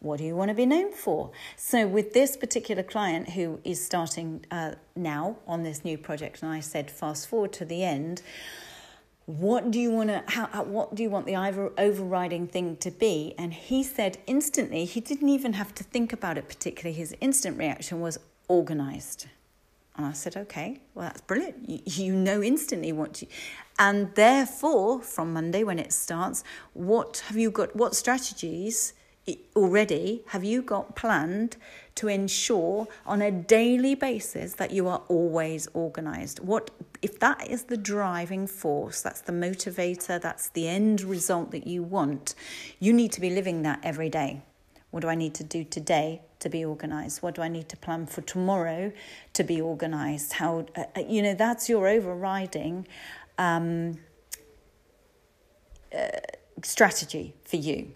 what 0.00 0.18
do 0.18 0.24
you 0.24 0.36
want 0.36 0.50
to 0.50 0.54
be 0.54 0.66
known 0.66 0.92
for? 0.92 1.30
So, 1.56 1.86
with 1.86 2.12
this 2.12 2.36
particular 2.36 2.82
client 2.82 3.30
who 3.30 3.60
is 3.64 3.82
starting 3.82 4.44
uh, 4.50 4.72
now 4.94 5.36
on 5.46 5.62
this 5.62 5.86
new 5.86 5.96
project, 5.96 6.42
and 6.42 6.52
I 6.52 6.60
said, 6.60 6.90
fast 6.90 7.28
forward 7.28 7.54
to 7.54 7.64
the 7.64 7.82
end, 7.82 8.20
what 9.26 9.70
do 9.70 9.78
you 9.78 9.90
want 9.90 10.08
to, 10.08 10.22
how, 10.26 10.48
uh, 10.52 10.64
what 10.64 10.94
do 10.94 11.02
you 11.02 11.10
want 11.10 11.26
the 11.26 11.36
overriding 11.36 12.46
thing 12.48 12.76
to 12.78 12.90
be? 12.90 13.34
And 13.38 13.54
he 13.54 13.82
said 13.82 14.18
instantly, 14.26 14.84
he 14.84 15.00
didn't 15.00 15.28
even 15.28 15.52
have 15.54 15.74
to 15.76 15.84
think 15.84 16.12
about 16.12 16.38
it 16.38 16.48
particularly. 16.48 16.96
His 16.96 17.14
instant 17.20 17.58
reaction 17.58 18.00
was 18.00 18.18
organized. 18.48 19.26
And 19.96 20.06
I 20.06 20.12
said, 20.12 20.36
okay, 20.36 20.80
well, 20.94 21.06
that's 21.06 21.20
brilliant. 21.20 21.68
You, 21.68 21.80
you 21.84 22.14
know 22.14 22.42
instantly 22.42 22.92
what 22.92 23.20
you, 23.20 23.28
and 23.78 24.14
therefore, 24.14 25.02
from 25.02 25.32
Monday 25.32 25.64
when 25.64 25.78
it 25.78 25.92
starts, 25.92 26.44
what 26.72 27.22
have 27.26 27.36
you 27.36 27.50
got, 27.50 27.76
what 27.76 27.94
strategies? 27.94 28.94
Already 29.54 30.22
have 30.28 30.42
you 30.42 30.62
got 30.62 30.96
planned 30.96 31.56
to 31.94 32.08
ensure 32.08 32.88
on 33.06 33.22
a 33.22 33.30
daily 33.30 33.94
basis 33.94 34.54
that 34.54 34.72
you 34.72 34.88
are 34.88 35.02
always 35.08 35.68
organized? 35.74 36.40
What 36.40 36.70
if 37.02 37.18
that 37.20 37.48
is 37.48 37.64
the 37.64 37.76
driving 37.76 38.46
force 38.46 39.02
that's 39.02 39.20
the 39.20 39.32
motivator 39.32 40.20
that's 40.20 40.48
the 40.50 40.68
end 40.68 41.00
result 41.02 41.50
that 41.50 41.66
you 41.66 41.82
want 41.82 42.34
you 42.78 42.92
need 42.92 43.12
to 43.12 43.20
be 43.20 43.30
living 43.30 43.62
that 43.62 43.80
every 43.82 44.08
day. 44.08 44.42
What 44.90 45.00
do 45.00 45.08
i 45.08 45.14
need 45.14 45.34
to 45.34 45.44
do 45.44 45.64
today 45.64 46.22
to 46.40 46.48
be 46.48 46.64
organized? 46.64 47.22
What 47.22 47.34
do 47.34 47.42
i 47.42 47.48
need 47.48 47.68
to 47.68 47.76
plan 47.76 48.06
for 48.06 48.22
tomorrow 48.22 48.92
to 49.34 49.44
be 49.44 49.60
organized? 49.60 50.34
How 50.34 50.66
uh, 50.76 50.84
uh 50.96 51.00
you 51.08 51.22
know 51.22 51.34
that's 51.34 51.68
your 51.68 51.86
overriding 51.86 52.86
um, 53.38 53.98
uh, 55.94 56.08
strategy 56.62 57.34
for 57.44 57.56
you 57.56 57.92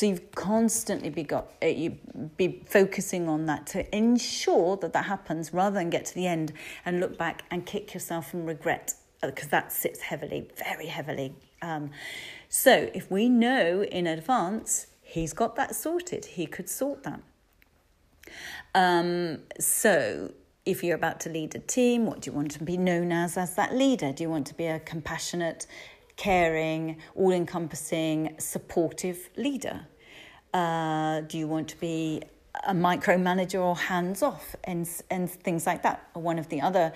so 0.00 0.06
you've 0.06 0.32
constantly 0.34 1.10
be 1.10 1.22
got 1.22 1.52
uh, 1.62 1.66
you 1.66 1.98
be 2.38 2.62
focusing 2.64 3.28
on 3.28 3.44
that 3.44 3.66
to 3.66 3.94
ensure 3.94 4.78
that 4.78 4.94
that 4.94 5.04
happens, 5.04 5.52
rather 5.52 5.74
than 5.74 5.90
get 5.90 6.06
to 6.06 6.14
the 6.14 6.26
end 6.26 6.54
and 6.86 7.00
look 7.00 7.18
back 7.18 7.42
and 7.50 7.66
kick 7.66 7.92
yourself 7.92 8.32
and 8.32 8.46
regret 8.46 8.94
because 9.20 9.48
uh, 9.48 9.50
that 9.50 9.70
sits 9.70 10.00
heavily, 10.00 10.48
very 10.56 10.86
heavily. 10.86 11.34
Um, 11.60 11.90
so 12.48 12.88
if 12.94 13.10
we 13.10 13.28
know 13.28 13.82
in 13.82 14.06
advance 14.06 14.86
he's 15.02 15.34
got 15.34 15.54
that 15.56 15.74
sorted, 15.74 16.24
he 16.24 16.46
could 16.46 16.70
sort 16.70 17.02
that. 17.02 17.20
Um, 18.74 19.40
so 19.58 20.32
if 20.64 20.82
you're 20.82 20.96
about 20.96 21.20
to 21.20 21.28
lead 21.28 21.54
a 21.54 21.58
team, 21.58 22.06
what 22.06 22.22
do 22.22 22.30
you 22.30 22.34
want 22.34 22.52
to 22.52 22.64
be 22.64 22.78
known 22.78 23.12
as 23.12 23.36
as 23.36 23.54
that 23.56 23.74
leader? 23.74 24.12
Do 24.12 24.22
you 24.22 24.30
want 24.30 24.46
to 24.46 24.54
be 24.54 24.64
a 24.64 24.80
compassionate, 24.80 25.66
caring, 26.20 26.98
all 27.14 27.32
encompassing, 27.32 28.34
supportive 28.38 29.30
leader? 29.36 29.86
Uh, 30.52 31.22
do 31.22 31.38
you 31.38 31.48
want 31.48 31.66
to 31.66 31.80
be 31.80 32.22
a 32.66 32.74
micromanager 32.74 33.58
or 33.58 33.74
hands 33.74 34.22
off 34.22 34.54
and, 34.64 34.86
and 35.08 35.30
things 35.30 35.66
like 35.66 35.82
that? 35.82 36.10
One 36.12 36.38
of 36.38 36.50
the 36.50 36.60
other 36.60 36.92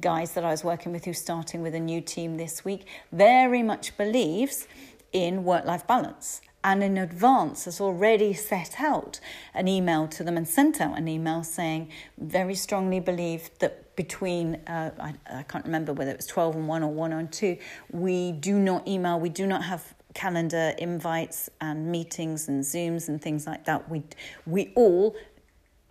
guys 0.00 0.32
that 0.32 0.44
I 0.44 0.50
was 0.50 0.64
working 0.64 0.90
with 0.90 1.04
who's 1.04 1.20
starting 1.20 1.62
with 1.62 1.76
a 1.76 1.80
new 1.80 2.00
team 2.00 2.36
this 2.36 2.64
week 2.64 2.86
very 3.12 3.62
much 3.62 3.96
believes 3.96 4.66
in 5.12 5.44
work 5.44 5.64
life 5.64 5.86
balance 5.86 6.40
and 6.64 6.82
in 6.82 6.98
advance 6.98 7.64
has 7.66 7.80
already 7.80 8.32
set 8.32 8.80
out 8.80 9.20
an 9.54 9.68
email 9.68 10.08
to 10.08 10.24
them 10.24 10.36
and 10.36 10.46
sent 10.46 10.80
out 10.80 10.98
an 10.98 11.08
email 11.08 11.44
saying 11.44 11.90
very 12.18 12.54
strongly 12.54 13.00
believe 13.00 13.50
that 13.60 13.94
between, 13.96 14.56
uh, 14.66 14.90
I, 15.00 15.14
I 15.38 15.42
can't 15.44 15.64
remember 15.64 15.92
whether 15.92 16.10
it 16.10 16.16
was 16.16 16.26
12 16.26 16.56
and 16.56 16.68
1 16.68 16.82
or 16.82 16.92
1 16.92 17.12
and 17.12 17.32
2, 17.32 17.56
we 17.90 18.32
do 18.32 18.58
not 18.58 18.86
email, 18.86 19.18
we 19.18 19.28
do 19.28 19.46
not 19.46 19.64
have 19.64 19.94
calendar 20.14 20.74
invites 20.78 21.48
and 21.60 21.86
meetings 21.90 22.48
and 22.48 22.62
Zooms 22.64 23.08
and 23.08 23.20
things 23.20 23.46
like 23.46 23.64
that. 23.66 23.88
We, 23.90 24.02
we 24.46 24.72
all 24.74 25.16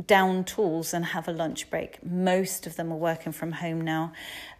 down 0.05 0.43
tools 0.43 0.93
and 0.93 1.03
have 1.05 1.27
a 1.27 1.31
lunch 1.31 1.69
break. 1.69 2.03
Most 2.03 2.67
of 2.67 2.75
them 2.75 2.91
are 2.91 2.97
working 2.97 3.31
from 3.31 3.51
home 3.51 3.81
now 3.81 4.13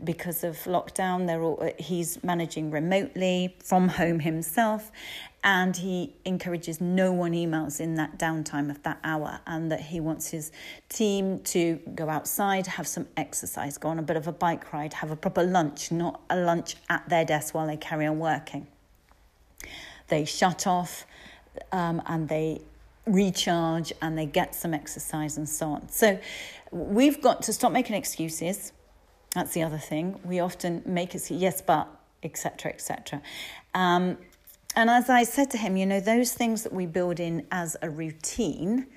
because 0.04 0.44
of 0.44 0.58
lockdown. 0.64 1.28
They're 1.28 1.42
all, 1.42 1.72
he's 1.78 2.24
managing 2.24 2.72
remotely 2.72 3.56
from 3.64 3.90
home 3.90 4.20
himself, 4.20 4.92
and 5.44 5.78
he 5.78 6.14
encourages 6.26 6.82
no 6.82 7.12
one 7.12 7.34
emails 7.34 7.80
in 7.80 7.96
that 7.96 8.18
downtime 8.18 8.70
of 8.70 8.82
that 8.84 9.00
hour 9.04 9.40
and 9.46 9.72
that 9.72 9.80
he 9.80 10.00
wants 10.00 10.30
his 10.30 10.52
team 10.90 11.40
to 11.40 11.80
go 11.94 12.10
outside 12.10 12.68
have 12.68 12.88
some 12.88 13.08
exercise 13.16 13.78
go 13.78 13.88
on 13.88 14.00
a 14.00 14.02
bit 14.02 14.18
of 14.18 14.28
a 14.28 14.32
bike 14.32 14.74
ride 14.74 14.94
have 14.94 15.12
a 15.12 15.16
proper 15.16 15.44
lunch 15.44 15.92
not 15.92 16.20
a 16.30 16.36
lunch 16.36 16.76
at 16.90 17.08
their 17.08 17.24
desk 17.24 17.54
while 17.54 17.68
they 17.68 17.78
carry 17.78 18.06
on 18.06 18.20
working 18.20 18.68
they 20.08 20.26
shut 20.26 20.66
off 20.68 21.06
um, 21.72 22.02
and 22.08 22.28
they 22.30 22.60
recharge 23.08 23.94
and 24.02 24.18
they 24.18 24.26
get 24.26 24.54
some 24.54 24.74
exercise 24.74 25.38
and 25.38 25.48
so 25.48 25.68
on. 25.68 25.90
So 25.90 26.20
we've 26.72 27.22
got 27.22 27.42
to 27.44 27.54
stop 27.54 27.72
making 27.72 27.96
excuses. 27.96 28.74
That's 29.34 29.54
the 29.54 29.64
other 29.64 29.78
thing. 29.78 30.20
We 30.24 30.40
often 30.40 30.82
make 30.86 31.16
it 31.16 31.30
yes 31.32 31.62
but 31.62 31.88
etc 32.24 32.72
etc 32.72 33.22
um, 33.74 34.18
and 34.76 34.90
as 34.90 35.10
I 35.10 35.24
said 35.24 35.50
to 35.52 35.58
him, 35.58 35.78
you 35.78 35.86
know, 35.86 36.00
those 36.00 36.34
things 36.34 36.64
that 36.64 36.74
we 36.74 36.86
build 36.86 37.20
in 37.20 37.48
as 37.52 37.76
a 37.82 37.90
routine, 37.90 38.88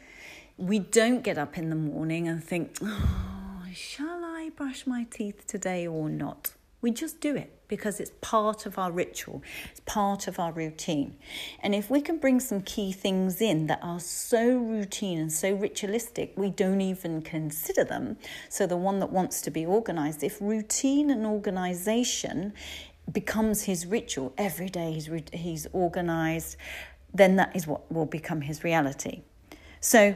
we 0.56 0.78
don't 0.78 1.22
get 1.22 1.38
up 1.38 1.56
in 1.56 1.70
the 1.70 1.76
morning 1.76 2.28
and 2.28 2.42
think, 2.42 2.76
oh, 2.82 3.64
shall 3.74 4.24
I 4.24 4.50
brush 4.54 4.86
my 4.86 5.04
teeth 5.04 5.46
today 5.46 5.86
or 5.86 6.10
not? 6.10 6.52
We 6.82 6.90
just 6.90 7.20
do 7.20 7.36
it 7.36 7.59
because 7.70 8.00
it's 8.00 8.12
part 8.20 8.66
of 8.66 8.78
our 8.78 8.92
ritual, 8.92 9.42
it's 9.70 9.80
part 9.86 10.28
of 10.28 10.38
our 10.38 10.52
routine. 10.52 11.16
And 11.62 11.74
if 11.74 11.88
we 11.88 12.02
can 12.02 12.18
bring 12.18 12.40
some 12.40 12.60
key 12.60 12.92
things 12.92 13.40
in 13.40 13.68
that 13.68 13.78
are 13.82 14.00
so 14.00 14.58
routine 14.58 15.18
and 15.18 15.32
so 15.32 15.54
ritualistic, 15.54 16.34
we 16.36 16.50
don't 16.50 16.82
even 16.82 17.22
consider 17.22 17.84
them. 17.84 18.18
So, 18.50 18.66
the 18.66 18.76
one 18.76 18.98
that 18.98 19.10
wants 19.10 19.40
to 19.42 19.50
be 19.50 19.64
organized, 19.64 20.22
if 20.22 20.38
routine 20.42 21.10
and 21.10 21.24
organization 21.24 22.52
becomes 23.10 23.62
his 23.62 23.86
ritual 23.86 24.32
every 24.38 24.68
day 24.68 24.92
he's 24.92 25.10
he's 25.32 25.66
organized 25.72 26.56
then 27.12 27.36
that 27.36 27.54
is 27.56 27.66
what 27.66 27.90
will 27.90 28.06
become 28.06 28.42
his 28.42 28.62
reality 28.62 29.22
so 29.80 30.14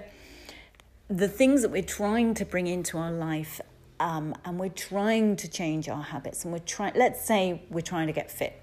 the 1.09 1.29
things 1.29 1.62
that 1.62 1.71
we're 1.71 1.83
trying 1.83 2.35
to 2.35 2.45
bring 2.45 2.67
into 2.67 2.97
our 2.97 3.11
life 3.11 3.61
um, 4.01 4.35
and 4.45 4.59
we're 4.59 4.69
trying 4.69 5.37
to 5.37 5.49
change 5.49 5.89
our 5.89 6.03
habits 6.03 6.45
and 6.45 6.53
we're 6.53 6.59
trying 6.61 6.93
let's 6.97 7.25
say 7.25 7.63
we're 7.71 7.81
trying 7.81 8.07
to 8.07 8.13
get 8.13 8.31
fit. 8.31 8.61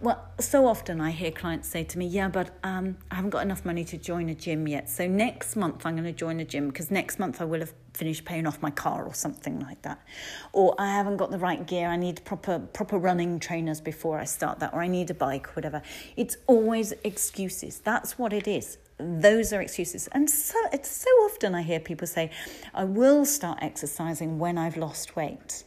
Well 0.00 0.22
so 0.38 0.66
often 0.66 1.00
i 1.00 1.10
hear 1.10 1.30
clients 1.30 1.68
say 1.68 1.82
to 1.84 1.98
me 1.98 2.06
yeah 2.06 2.28
but 2.28 2.50
um, 2.62 2.98
i 3.10 3.14
haven't 3.14 3.30
got 3.30 3.42
enough 3.42 3.64
money 3.64 3.82
to 3.84 3.96
join 3.96 4.28
a 4.28 4.34
gym 4.34 4.68
yet. 4.68 4.90
So 4.90 5.06
next 5.06 5.56
month 5.56 5.86
i'm 5.86 5.94
going 5.94 6.04
to 6.04 6.12
join 6.12 6.40
a 6.40 6.44
gym 6.44 6.68
because 6.68 6.90
next 6.90 7.18
month 7.18 7.40
i 7.40 7.44
will 7.44 7.60
have 7.60 7.72
finished 7.94 8.26
paying 8.26 8.46
off 8.46 8.60
my 8.60 8.70
car 8.70 9.04
or 9.06 9.14
something 9.14 9.60
like 9.60 9.80
that. 9.82 10.04
Or 10.52 10.74
i 10.78 10.90
haven't 10.90 11.16
got 11.16 11.30
the 11.30 11.38
right 11.38 11.64
gear. 11.66 11.88
I 11.88 11.96
need 11.96 12.24
proper 12.24 12.58
proper 12.58 12.98
running 12.98 13.38
trainers 13.38 13.80
before 13.80 14.18
i 14.18 14.24
start 14.24 14.58
that. 14.58 14.74
Or 14.74 14.82
i 14.82 14.88
need 14.88 15.10
a 15.10 15.14
bike 15.14 15.56
whatever. 15.56 15.80
It's 16.16 16.36
always 16.46 16.92
excuses. 17.04 17.78
That's 17.78 18.18
what 18.18 18.32
it 18.32 18.46
is 18.46 18.78
those 18.98 19.52
are 19.52 19.60
excuses. 19.60 20.08
And 20.12 20.28
so 20.28 20.58
it's 20.72 20.90
so 20.90 21.10
often 21.24 21.54
I 21.54 21.62
hear 21.62 21.80
people 21.80 22.06
say, 22.06 22.30
I 22.74 22.84
will 22.84 23.24
start 23.24 23.58
exercising 23.62 24.38
when 24.38 24.58
I've 24.58 24.76
lost 24.76 25.16
weight. 25.16 25.64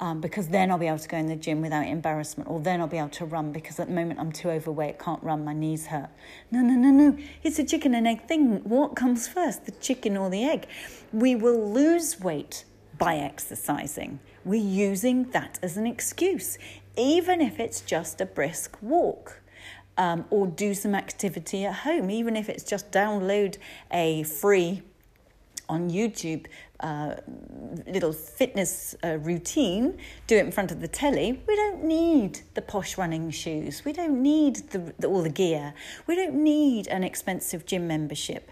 Um, 0.00 0.20
because 0.20 0.46
then 0.46 0.70
I'll 0.70 0.78
be 0.78 0.86
able 0.86 1.00
to 1.00 1.08
go 1.08 1.16
in 1.16 1.26
the 1.26 1.34
gym 1.34 1.60
without 1.60 1.84
embarrassment, 1.84 2.48
or 2.48 2.60
then 2.60 2.80
I'll 2.80 2.86
be 2.86 2.98
able 2.98 3.08
to 3.08 3.24
run 3.24 3.50
because 3.50 3.80
at 3.80 3.88
the 3.88 3.92
moment 3.92 4.20
I'm 4.20 4.30
too 4.30 4.48
overweight, 4.48 5.00
can't 5.00 5.20
run, 5.24 5.44
my 5.44 5.52
knees 5.52 5.86
hurt. 5.86 6.08
No, 6.52 6.60
no, 6.60 6.74
no, 6.74 6.90
no. 6.90 7.18
It's 7.42 7.58
a 7.58 7.64
chicken 7.64 7.94
and 7.94 8.06
egg 8.06 8.28
thing. 8.28 8.62
What 8.62 8.94
comes 8.94 9.26
first, 9.26 9.66
the 9.66 9.72
chicken 9.72 10.16
or 10.16 10.30
the 10.30 10.44
egg? 10.44 10.68
We 11.12 11.34
will 11.34 11.72
lose 11.72 12.20
weight 12.20 12.64
by 12.96 13.16
exercising. 13.16 14.20
We're 14.44 14.62
using 14.62 15.30
that 15.30 15.58
as 15.64 15.76
an 15.76 15.86
excuse, 15.86 16.58
even 16.96 17.40
if 17.40 17.58
it's 17.58 17.80
just 17.80 18.20
a 18.20 18.26
brisk 18.26 18.78
walk 18.80 19.40
um, 19.98 20.24
or 20.30 20.46
do 20.46 20.72
some 20.74 20.94
activity 20.94 21.66
at 21.66 21.74
home, 21.74 22.10
even 22.10 22.36
if 22.36 22.48
it's 22.48 22.62
just 22.62 22.90
download 22.90 23.58
a 23.90 24.22
free 24.22 24.82
on 25.68 25.90
YouTube 25.90 26.46
uh, 26.80 27.16
little 27.86 28.12
fitness 28.12 28.94
uh, 29.04 29.18
routine, 29.18 29.98
do 30.26 30.36
it 30.36 30.46
in 30.46 30.52
front 30.52 30.70
of 30.70 30.80
the 30.80 30.88
telly. 30.88 31.42
We 31.46 31.56
don't 31.56 31.84
need 31.84 32.40
the 32.54 32.62
posh 32.62 32.96
running 32.96 33.30
shoes. 33.30 33.84
We 33.84 33.92
don't 33.92 34.22
need 34.22 34.70
the, 34.70 34.94
the, 34.98 35.08
all 35.08 35.22
the 35.22 35.28
gear. 35.28 35.74
We 36.06 36.14
don't 36.14 36.36
need 36.36 36.86
an 36.86 37.04
expensive 37.04 37.66
gym 37.66 37.86
membership 37.88 38.50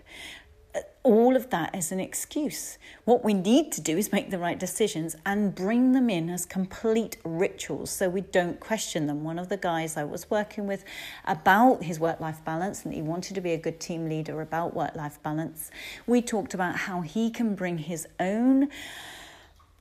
all 1.03 1.37
of 1.37 1.51
that 1.51 1.75
is 1.75 1.93
an 1.93 2.01
excuse. 2.01 2.79
What 3.05 3.25
we 3.25 3.33
need 3.33 3.71
to 3.73 3.81
do 3.81 3.97
is 3.97 4.11
make 4.11 4.31
the 4.31 4.39
right 4.39 4.59
decisions 4.59 5.15
and 5.25 5.55
bring 5.55 5.93
them 5.93 6.11
in 6.11 6.29
as 6.29 6.45
complete 6.45 7.17
rituals 7.25 7.91
so 7.91 8.09
we 8.09 8.23
don't 8.23 8.59
question 8.59 9.07
them. 9.07 9.23
One 9.23 9.39
of 9.39 9.49
the 9.49 9.57
guys 9.57 9.97
I 9.97 10.05
was 10.05 10.29
working 10.31 10.67
with 10.67 10.85
about 11.25 11.85
his 11.85 12.01
work 12.01 12.21
life 12.21 12.45
balance 12.45 12.85
and 12.85 12.93
he 12.93 13.03
wanted 13.03 13.35
to 13.35 13.41
be 13.41 13.53
a 13.53 13.59
good 13.59 13.79
team 13.79 14.09
leader 14.09 14.41
about 14.41 14.75
work 14.75 14.97
life 14.97 15.23
balance, 15.23 15.71
we 16.07 16.21
talked 16.23 16.55
about 16.55 16.77
how 16.77 17.03
he 17.03 17.31
can 17.31 17.55
bring 17.55 17.79
his 17.79 18.09
own 18.19 18.69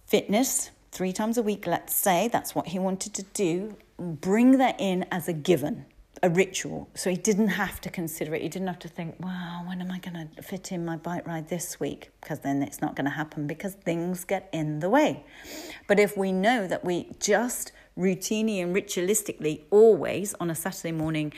fitness 0.05 0.71
three 0.91 1.11
times 1.11 1.37
a 1.37 1.43
week, 1.43 1.65
let's 1.65 1.93
say, 1.93 2.29
that's 2.31 2.53
what 2.53 2.67
he 2.67 2.79
wanted 2.79 3.13
to 3.15 3.23
do, 3.33 3.75
bring 3.97 4.59
that 4.59 4.79
in 4.79 5.05
as 5.11 5.27
a 5.27 5.33
given 5.33 5.85
a 6.25 6.29
ritual. 6.29 6.89
So 6.95 7.11
he 7.11 7.15
didn't 7.15 7.49
have 7.49 7.79
to 7.81 7.89
consider 7.91 8.33
it. 8.33 8.41
He 8.41 8.49
didn't 8.49 8.67
have 8.67 8.79
to 8.79 8.87
think, 8.87 9.15
wow, 9.19 9.63
when 9.67 9.79
am 9.79 9.91
I 9.91 9.99
going 9.99 10.27
to 10.35 10.41
fit 10.41 10.71
in 10.71 10.83
my 10.83 10.97
bike 10.97 11.27
ride 11.27 11.49
this 11.49 11.79
week? 11.79 12.09
Because 12.19 12.39
then 12.39 12.63
it's 12.63 12.81
not 12.81 12.95
going 12.95 13.05
to 13.05 13.11
happen 13.11 13.45
because 13.45 13.75
things 13.75 14.25
get 14.25 14.49
in 14.51 14.79
the 14.79 14.89
way. 14.89 15.23
But 15.87 15.99
if 15.99 16.17
we 16.17 16.31
know 16.31 16.65
that 16.65 16.83
we 16.83 17.11
just 17.19 17.71
routinely 17.95 18.59
and 18.59 18.75
ritualistically 18.75 19.61
always 19.69 20.33
on 20.39 20.49
a 20.49 20.55
Saturday 20.55 20.91
morning 20.91 21.31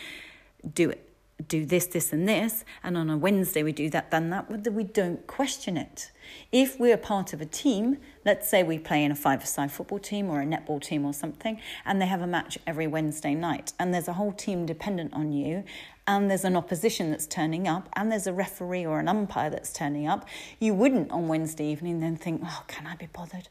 do 0.73 0.89
it, 0.89 1.07
do 1.47 1.65
this, 1.65 1.86
this, 1.86 2.12
and 2.12 2.28
this, 2.28 2.65
and 2.84 2.97
on 2.97 3.10
a 3.10 3.17
Wednesday 3.17 3.62
we 3.62 3.71
do 3.71 3.89
that, 3.91 4.10
then 4.10 4.32
that, 4.32 4.50
we 4.71 4.84
don't 4.84 5.28
question 5.28 5.78
it. 5.78 6.12
If 6.52 6.80
we're 6.80 6.97
part 6.97 7.32
of 7.32 7.41
a 7.41 7.45
team, 7.45 7.97
let's 8.26 8.50
say 8.50 8.63
we 8.63 8.80
play 8.80 9.04
in 9.04 9.12
a 9.12 9.15
five-a-side 9.15 9.71
football 9.71 10.00
team 10.00 10.30
or 10.30 10.41
a 10.41 10.45
netball 10.45 10.82
team 10.82 11.06
or 11.06 11.13
something, 11.13 11.60
and 11.86 12.02
they 12.02 12.08
have 12.08 12.21
a 12.21 12.28
match 12.28 12.58
every 12.65 12.88
Wednesday 12.88 13.36
night, 13.36 13.73
and 13.80 13.93
there's 13.93 14.08
a 14.08 14.13
whole 14.13 14.34
team 14.34 14.65
dependent 14.65 15.13
on 15.13 15.32
you, 15.32 15.63
and 16.08 16.30
there's 16.30 16.45
an 16.45 16.56
opposition 16.56 17.12
that's 17.12 17.28
turning 17.28 17.67
up, 17.67 17.88
and 17.93 18.12
there's 18.12 18.28
a 18.28 18.34
referee 18.34 18.86
or 18.86 19.00
an 19.00 19.08
umpire 19.08 19.50
that's 19.50 19.71
turning 19.71 20.08
up, 20.08 20.28
you 20.60 20.73
wouldn't 20.73 21.12
on 21.12 21.28
Wednesday 21.28 21.65
evening 21.65 22.00
then 22.00 22.17
think, 22.17 22.41
oh, 22.43 22.63
can 22.67 22.88
I 22.88 22.95
be 22.95 23.08
bothered? 23.08 23.47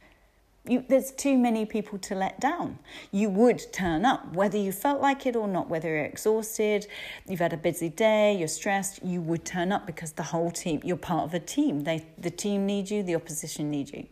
You, 0.68 0.85
there's 0.88 1.12
too 1.12 1.38
many 1.38 1.64
people 1.64 1.98
to 2.00 2.14
let 2.14 2.40
down. 2.40 2.79
You 3.12 3.31
would 3.31 3.72
turn 3.72 4.05
up, 4.05 4.35
whether 4.35 4.59
you 4.59 4.72
felt 4.72 5.00
like 5.00 5.26
it 5.26 5.37
or 5.37 5.46
not, 5.46 5.68
whether 5.68 5.88
you're 5.88 6.05
exhausted, 6.05 6.87
you've 7.29 7.40
had 7.40 7.52
a 7.52 7.57
busy 7.57 7.88
day, 7.88 8.37
you're 8.37 8.48
stressed, 8.48 9.05
you 9.05 9.20
would 9.20 9.44
turn 9.44 9.72
up 9.72 9.87
because 9.87 10.12
the 10.12 10.24
whole 10.24 10.50
team, 10.50 10.81
you're 10.85 10.96
part 10.96 11.24
of 11.24 11.35
a 11.35 11.40
team. 11.40 11.85
They, 11.85 12.07
the 12.18 12.31
team 12.31 12.66
needs 12.66 12.90
you, 12.90 13.02
the 13.02 13.14
opposition 13.14 13.70
needs 13.70 13.92
you. 13.92 14.07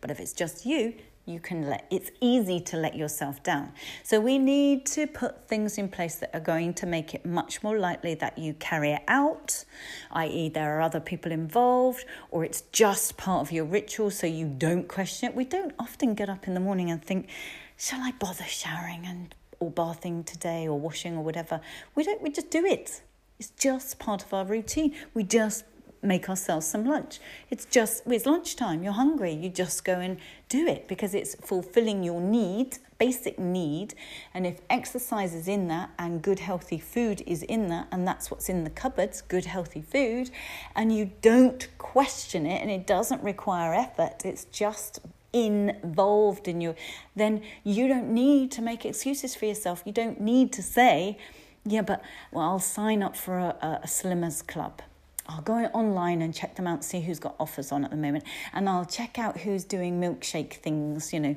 But 0.00 0.10
if 0.10 0.20
it's 0.20 0.32
just 0.32 0.66
you, 0.66 0.94
you 1.30 1.40
can 1.40 1.68
let 1.68 1.86
it's 1.90 2.10
easy 2.20 2.60
to 2.60 2.76
let 2.76 2.96
yourself 2.96 3.42
down. 3.42 3.72
So 4.02 4.20
we 4.20 4.38
need 4.38 4.86
to 4.86 5.06
put 5.06 5.48
things 5.48 5.78
in 5.78 5.88
place 5.88 6.16
that 6.16 6.30
are 6.34 6.40
going 6.40 6.74
to 6.74 6.86
make 6.86 7.14
it 7.14 7.24
much 7.24 7.62
more 7.62 7.78
likely 7.78 8.14
that 8.16 8.38
you 8.38 8.54
carry 8.54 8.92
it 8.92 9.02
out, 9.08 9.64
i.e., 10.12 10.48
there 10.48 10.76
are 10.76 10.80
other 10.80 11.00
people 11.00 11.32
involved, 11.32 12.04
or 12.30 12.44
it's 12.44 12.62
just 12.72 13.16
part 13.16 13.40
of 13.42 13.52
your 13.52 13.64
ritual 13.64 14.10
so 14.10 14.26
you 14.26 14.46
don't 14.46 14.88
question 14.88 15.28
it. 15.28 15.34
We 15.34 15.44
don't 15.44 15.72
often 15.78 16.14
get 16.14 16.28
up 16.28 16.46
in 16.46 16.54
the 16.54 16.60
morning 16.60 16.90
and 16.90 17.02
think, 17.02 17.28
shall 17.76 18.00
I 18.00 18.12
bother 18.12 18.44
showering 18.44 19.06
and 19.06 19.34
or 19.60 19.70
bathing 19.70 20.24
today 20.24 20.66
or 20.66 20.78
washing 20.78 21.16
or 21.16 21.22
whatever? 21.22 21.60
We 21.94 22.02
don't 22.02 22.22
we 22.22 22.30
just 22.30 22.50
do 22.50 22.64
it. 22.64 23.02
It's 23.38 23.50
just 23.50 23.98
part 23.98 24.22
of 24.22 24.34
our 24.34 24.44
routine. 24.44 24.94
We 25.14 25.22
just 25.22 25.64
make 26.02 26.28
ourselves 26.28 26.66
some 26.66 26.84
lunch. 26.84 27.20
It's 27.50 27.64
just, 27.64 28.02
it's 28.06 28.26
lunchtime, 28.26 28.82
you're 28.82 28.92
hungry, 28.92 29.32
you 29.32 29.50
just 29.50 29.84
go 29.84 30.00
and 30.00 30.18
do 30.48 30.66
it 30.66 30.88
because 30.88 31.14
it's 31.14 31.34
fulfilling 31.34 32.02
your 32.02 32.20
need, 32.20 32.78
basic 32.98 33.38
need. 33.38 33.94
And 34.32 34.46
if 34.46 34.60
exercise 34.70 35.34
is 35.34 35.46
in 35.46 35.68
that 35.68 35.90
and 35.98 36.22
good 36.22 36.38
healthy 36.38 36.78
food 36.78 37.22
is 37.26 37.42
in 37.42 37.68
that, 37.68 37.88
and 37.92 38.06
that's 38.06 38.30
what's 38.30 38.48
in 38.48 38.64
the 38.64 38.70
cupboards, 38.70 39.20
good 39.20 39.44
healthy 39.44 39.82
food, 39.82 40.30
and 40.74 40.96
you 40.96 41.10
don't 41.20 41.68
question 41.78 42.46
it 42.46 42.62
and 42.62 42.70
it 42.70 42.86
doesn't 42.86 43.22
require 43.22 43.74
effort, 43.74 44.24
it's 44.24 44.44
just 44.46 45.00
involved 45.32 46.48
in 46.48 46.60
you, 46.60 46.74
then 47.14 47.42
you 47.62 47.86
don't 47.86 48.08
need 48.08 48.50
to 48.52 48.62
make 48.62 48.84
excuses 48.84 49.34
for 49.34 49.44
yourself. 49.44 49.82
You 49.84 49.92
don't 49.92 50.20
need 50.20 50.52
to 50.54 50.62
say, 50.62 51.18
yeah, 51.64 51.82
but 51.82 52.02
well, 52.32 52.44
I'll 52.44 52.58
sign 52.58 53.02
up 53.02 53.16
for 53.16 53.38
a, 53.38 53.80
a 53.82 53.86
slimmers 53.86 54.44
club 54.44 54.82
I'll 55.30 55.42
go 55.42 55.54
online 55.66 56.22
and 56.22 56.34
check 56.34 56.56
them 56.56 56.66
out, 56.66 56.82
see 56.82 57.00
who's 57.00 57.20
got 57.20 57.36
offers 57.38 57.70
on 57.70 57.84
at 57.84 57.90
the 57.90 57.96
moment, 57.96 58.24
and 58.52 58.68
I'll 58.68 58.84
check 58.84 59.18
out 59.18 59.38
who's 59.38 59.62
doing 59.62 60.00
milkshake 60.00 60.54
things, 60.54 61.12
you 61.12 61.20
know, 61.20 61.36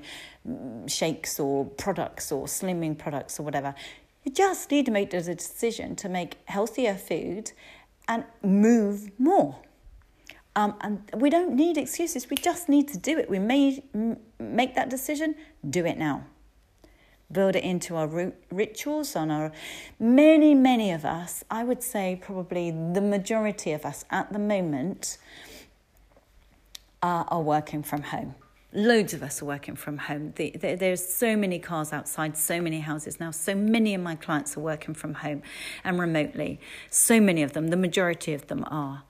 shakes 0.88 1.40
or 1.40 1.66
products 1.66 2.32
or 2.32 2.48
slimming 2.48 2.98
products 2.98 3.40
or 3.40 3.44
whatever. 3.44 3.76
You 4.24 4.32
just 4.32 4.72
need 4.72 4.86
to 4.88 4.92
make 4.92 5.12
the 5.12 5.22
decision 5.22 5.96
to 5.98 6.10
make 6.10 6.38
healthier 6.46 6.96
food 6.96 7.52
and 8.08 8.24
move 8.42 9.12
more. 9.20 9.58
Um, 10.56 10.76
and 10.82 11.10
we 11.16 11.30
don't 11.30 11.56
need 11.56 11.78
excuses, 11.78 12.30
we 12.30 12.38
just 12.38 12.70
need 12.70 12.88
to 12.90 12.98
do 12.98 13.20
it. 13.20 13.30
We 13.30 13.40
may 13.40 13.84
make 14.40 14.76
that 14.76 14.90
decision, 14.90 15.36
do 15.70 15.86
it 15.86 15.98
now 15.98 16.26
build 17.34 17.56
it 17.56 17.64
into 17.64 17.96
our 17.96 18.34
rituals 18.52 19.16
on 19.16 19.32
our 19.32 19.52
many 20.00 20.54
many 20.54 20.92
of 20.92 21.04
us 21.04 21.44
i 21.50 21.64
would 21.64 21.84
say 21.84 22.20
probably 22.22 22.72
the 22.72 23.02
majority 23.02 23.72
of 23.72 23.86
us 23.86 24.06
at 24.10 24.32
the 24.32 24.40
moment 24.40 25.18
are, 27.02 27.26
are 27.30 27.42
working 27.42 27.84
from 27.84 28.04
home 28.04 28.36
loads 28.72 29.14
of 29.14 29.22
us 29.22 29.42
are 29.42 29.46
working 29.46 29.76
from 29.76 29.98
home 29.98 30.34
the, 30.36 30.52
the, 30.52 30.76
there's 30.76 31.06
so 31.06 31.36
many 31.36 31.60
cars 31.60 31.92
outside 31.92 32.38
so 32.38 32.62
many 32.62 32.80
houses 32.80 33.20
now 33.20 33.32
so 33.32 33.54
many 33.54 33.94
of 33.94 34.02
my 34.02 34.16
clients 34.16 34.56
are 34.58 34.62
working 34.62 34.94
from 34.94 35.16
home 35.16 35.42
and 35.84 36.00
remotely 36.00 36.60
so 36.90 37.20
many 37.20 37.44
of 37.44 37.54
them 37.54 37.68
the 37.68 37.78
majority 37.78 38.34
of 38.34 38.48
them 38.48 38.64
are 38.68 39.04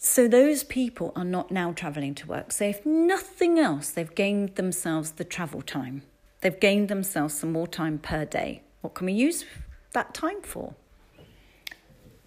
so 0.00 0.28
those 0.28 0.62
people 0.62 1.12
are 1.16 1.24
not 1.24 1.50
now 1.50 1.72
travelling 1.72 2.14
to 2.14 2.26
work. 2.28 2.52
So 2.52 2.64
if 2.64 2.86
nothing 2.86 3.58
else, 3.58 3.90
they've 3.90 4.14
gained 4.14 4.54
themselves 4.54 5.10
the 5.10 5.24
travel 5.24 5.60
time. 5.60 6.02
They've 6.40 6.58
gained 6.58 6.88
themselves 6.88 7.34
some 7.34 7.52
more 7.52 7.66
time 7.66 7.98
per 7.98 8.24
day. 8.24 8.62
What 8.80 8.94
can 8.94 9.06
we 9.06 9.12
use 9.12 9.44
that 9.92 10.14
time 10.14 10.42
for? 10.42 10.74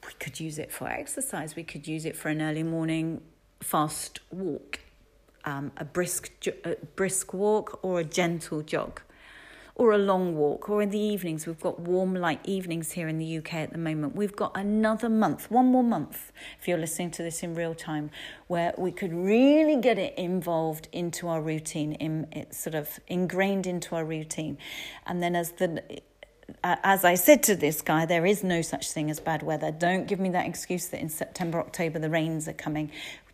We 0.06 0.14
could 0.20 0.40
use 0.40 0.60
it 0.60 0.72
for 0.72 0.88
exercise. 0.88 1.56
We 1.56 1.64
could 1.64 1.88
use 1.88 2.06
it 2.06 2.16
for 2.16 2.30
an 2.30 2.42
early 2.42 2.64
morning 2.64 3.22
fast 3.62 4.20
walk, 4.32 4.80
um, 5.46 5.72
a 5.78 5.86
brisk, 5.86 6.32
a 6.66 6.76
brisk 6.96 7.34
walk, 7.34 7.80
or 7.84 8.00
a 8.00 8.04
gentle 8.04 8.62
jog 8.62 9.02
or 9.76 9.92
a 9.92 9.98
long 9.98 10.36
walk, 10.36 10.70
or 10.70 10.82
in 10.82 10.90
the 10.90 11.00
evenings. 11.00 11.48
We've 11.48 11.60
got 11.60 11.80
warm, 11.80 12.16
light 12.16 12.40
evenings 12.44 12.92
here 12.92 13.08
in 13.08 13.18
the 13.18 13.38
UK 13.38 13.56
at 13.56 13.72
the 13.72 13.78
moment. 13.78 14.16
We've 14.16 14.36
got 14.36 14.56
another 14.56 15.10
month, 15.10 15.50
one 15.50 15.68
more 15.68 15.84
month, 15.84 16.32
if 16.60 16.68
you're 16.68 16.78
listening 16.78 17.12
to 17.12 17.24
this 17.24 17.44
in 17.44 17.56
real 17.56 17.74
time, 17.74 18.12
where 18.48 18.74
we 18.78 18.92
could 18.92 19.14
really 19.14 19.80
get 19.80 19.98
it 19.98 20.18
involved 20.18 20.88
into 20.92 21.28
our 21.28 21.42
routine, 21.42 21.94
in, 21.94 22.28
it's 22.32 22.58
sort 22.58 22.76
of 22.76 23.00
ingrained 23.08 23.66
into 23.66 23.96
our 23.96 24.06
routine. 24.06 24.58
And 25.06 25.22
then 25.22 25.36
as 25.36 25.54
the 25.54 26.02
as 26.64 27.06
I 27.06 27.16
said 27.16 27.44
to 27.44 27.56
this 27.56 27.82
guy, 27.82 28.06
there 28.06 28.26
is 28.26 28.44
no 28.44 28.62
such 28.62 28.92
thing 28.92 29.10
as 29.10 29.20
bad 29.20 29.44
weather. 29.44 29.72
Don't 29.72 30.08
give 30.08 30.20
me 30.20 30.30
that 30.30 30.46
excuse 30.46 30.88
that 30.88 31.00
in 31.00 31.10
September, 31.10 31.60
October, 31.60 32.00
the 32.00 32.10
rains 32.10 32.48
are 32.48 32.54
coming. 32.54 32.92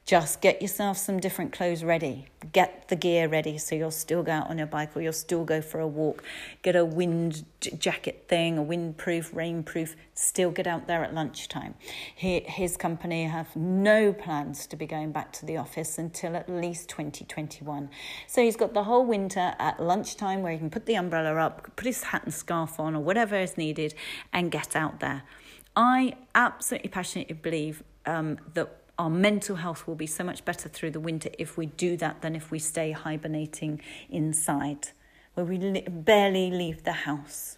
Just 0.07 0.39
get 0.39 0.61
yourself 0.61 0.97
some 0.97 1.19
different 1.19 1.51
clothes 1.51 1.83
ready. 1.83 2.27
Get 2.53 2.87
the 2.87 2.95
gear 2.95 3.27
ready 3.27 3.57
so 3.57 3.75
you'll 3.75 3.91
still 3.91 4.23
go 4.23 4.31
out 4.31 4.49
on 4.49 4.57
your 4.57 4.65
bike 4.65 4.95
or 4.95 5.01
you'll 5.01 5.11
still 5.11 5.43
go 5.43 5.61
for 5.61 5.81
a 5.81 5.87
walk. 5.87 6.23
Get 6.61 6.77
a 6.77 6.85
wind 6.85 7.43
jacket 7.77 8.23
thing, 8.29 8.57
a 8.57 8.63
windproof, 8.63 9.33
rainproof. 9.33 9.95
Still 10.13 10.49
get 10.51 10.65
out 10.65 10.87
there 10.87 11.03
at 11.03 11.13
lunchtime. 11.13 11.75
He, 12.15 12.39
his 12.39 12.77
company 12.77 13.25
have 13.25 13.53
no 13.53 14.13
plans 14.13 14.65
to 14.67 14.77
be 14.77 14.85
going 14.85 15.11
back 15.11 15.33
to 15.33 15.45
the 15.45 15.57
office 15.57 15.97
until 15.97 16.37
at 16.37 16.47
least 16.47 16.87
2021. 16.87 17.89
So 18.27 18.41
he's 18.41 18.55
got 18.55 18.73
the 18.73 18.85
whole 18.85 19.05
winter 19.05 19.55
at 19.59 19.77
lunchtime 19.77 20.41
where 20.41 20.53
he 20.53 20.57
can 20.57 20.69
put 20.69 20.85
the 20.85 20.95
umbrella 20.95 21.35
up, 21.35 21.75
put 21.75 21.85
his 21.85 22.03
hat 22.03 22.23
and 22.23 22.33
scarf 22.33 22.79
on 22.79 22.95
or 22.95 23.01
whatever 23.01 23.35
is 23.35 23.57
needed 23.57 23.93
and 24.31 24.51
get 24.51 24.73
out 24.73 25.01
there. 25.01 25.23
I 25.75 26.13
absolutely 26.33 26.91
passionately 26.91 27.35
believe 27.35 27.83
um, 28.05 28.39
that 28.53 28.86
our 28.97 29.09
mental 29.09 29.57
health 29.57 29.87
will 29.87 29.95
be 29.95 30.07
so 30.07 30.23
much 30.23 30.43
better 30.43 30.67
through 30.69 30.91
the 30.91 30.99
winter 30.99 31.29
if 31.37 31.57
we 31.57 31.67
do 31.67 31.97
that 31.97 32.21
than 32.21 32.35
if 32.35 32.51
we 32.51 32.59
stay 32.59 32.91
hibernating 32.91 33.81
inside, 34.09 34.89
where 35.33 35.45
we 35.45 35.57
li- 35.57 35.87
barely 35.87 36.49
leave 36.49 36.83
the 36.83 36.91
house. 36.91 37.57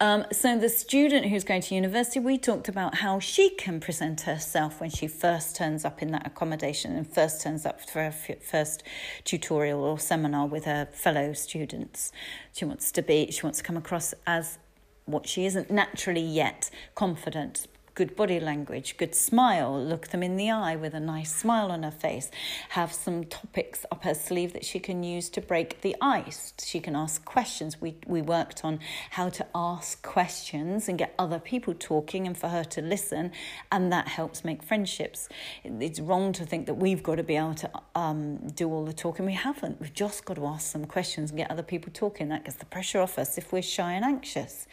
Um, 0.00 0.26
so, 0.30 0.56
the 0.56 0.68
student 0.68 1.26
who's 1.26 1.42
going 1.42 1.62
to 1.62 1.74
university, 1.74 2.20
we 2.20 2.38
talked 2.38 2.68
about 2.68 2.96
how 2.96 3.18
she 3.18 3.50
can 3.50 3.80
present 3.80 4.20
herself 4.22 4.80
when 4.80 4.90
she 4.90 5.08
first 5.08 5.56
turns 5.56 5.84
up 5.84 6.00
in 6.00 6.12
that 6.12 6.24
accommodation 6.24 6.94
and 6.94 7.04
first 7.04 7.42
turns 7.42 7.66
up 7.66 7.80
for 7.80 7.98
her 7.98 8.14
f- 8.28 8.40
first 8.40 8.84
tutorial 9.24 9.82
or 9.82 9.98
seminar 9.98 10.46
with 10.46 10.66
her 10.66 10.86
fellow 10.92 11.32
students. 11.32 12.12
She 12.52 12.64
wants 12.64 12.92
to 12.92 13.02
be, 13.02 13.32
she 13.32 13.42
wants 13.42 13.58
to 13.58 13.64
come 13.64 13.76
across 13.76 14.14
as 14.24 14.58
what 15.04 15.26
she 15.26 15.46
isn't 15.46 15.68
naturally 15.68 16.20
yet 16.20 16.70
confident, 16.94 17.66
good 17.98 18.14
body 18.14 18.38
language, 18.38 18.96
good 18.96 19.12
smile, 19.12 19.76
look 19.76 20.06
them 20.06 20.22
in 20.22 20.36
the 20.36 20.48
eye 20.48 20.76
with 20.76 20.94
a 20.94 21.00
nice 21.00 21.34
smile 21.34 21.72
on 21.72 21.82
her 21.82 21.90
face, 21.90 22.30
have 22.68 22.92
some 22.92 23.24
topics 23.24 23.84
up 23.90 24.04
her 24.04 24.14
sleeve 24.14 24.52
that 24.52 24.64
she 24.64 24.78
can 24.78 25.02
use 25.02 25.28
to 25.28 25.40
break 25.40 25.80
the 25.80 25.96
ice. 26.00 26.52
She 26.64 26.78
can 26.78 26.94
ask 26.94 27.24
questions. 27.24 27.80
We, 27.80 27.96
we 28.06 28.22
worked 28.22 28.64
on 28.64 28.78
how 29.10 29.30
to 29.30 29.44
ask 29.52 30.00
questions 30.00 30.88
and 30.88 30.96
get 30.96 31.12
other 31.18 31.40
people 31.40 31.74
talking 31.76 32.28
and 32.28 32.38
for 32.38 32.46
her 32.46 32.62
to 32.62 32.80
listen, 32.80 33.32
and 33.72 33.92
that 33.92 34.06
helps 34.06 34.44
make 34.44 34.62
friendships. 34.62 35.28
It's 35.64 35.98
wrong 35.98 36.32
to 36.34 36.46
think 36.46 36.66
that 36.66 36.74
we've 36.74 37.02
got 37.02 37.16
to 37.16 37.24
be 37.24 37.34
able 37.34 37.56
to 37.56 37.70
um, 37.96 38.36
do 38.50 38.70
all 38.70 38.84
the 38.84 38.92
talking. 38.92 39.26
We 39.26 39.32
haven't. 39.32 39.80
We've 39.80 39.92
just 39.92 40.24
got 40.24 40.34
to 40.34 40.46
ask 40.46 40.70
some 40.70 40.84
questions 40.84 41.32
and 41.32 41.38
get 41.38 41.50
other 41.50 41.64
people 41.64 41.90
talking. 41.92 42.28
That 42.28 42.44
gets 42.44 42.58
the 42.58 42.66
pressure 42.66 43.00
off 43.00 43.18
us 43.18 43.36
if 43.38 43.52
we're 43.52 43.60
shy 43.60 43.94
and 43.94 44.04
anxious. 44.04 44.68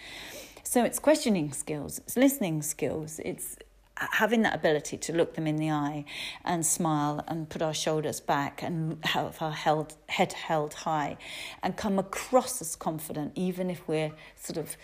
So 0.75 0.83
it's 0.83 0.99
questioning 0.99 1.53
skills, 1.53 1.99
it's 1.99 2.17
listening 2.17 2.61
skills, 2.61 3.21
it's 3.23 3.55
having 3.95 4.41
that 4.41 4.53
ability 4.53 4.97
to 4.97 5.13
look 5.13 5.35
them 5.35 5.47
in 5.47 5.55
the 5.55 5.71
eye 5.71 6.03
and 6.43 6.65
smile 6.65 7.23
and 7.29 7.47
put 7.49 7.61
our 7.61 7.73
shoulders 7.73 8.19
back 8.19 8.61
and 8.61 8.97
have 9.05 9.41
our 9.41 9.53
held, 9.53 9.95
head 10.09 10.33
held 10.33 10.73
high 10.73 11.15
and 11.63 11.77
come 11.77 11.97
across 11.97 12.59
as 12.59 12.75
confident, 12.75 13.31
even 13.35 13.69
if 13.69 13.87
we're 13.87 14.11
sort 14.35 14.57
of 14.57 14.75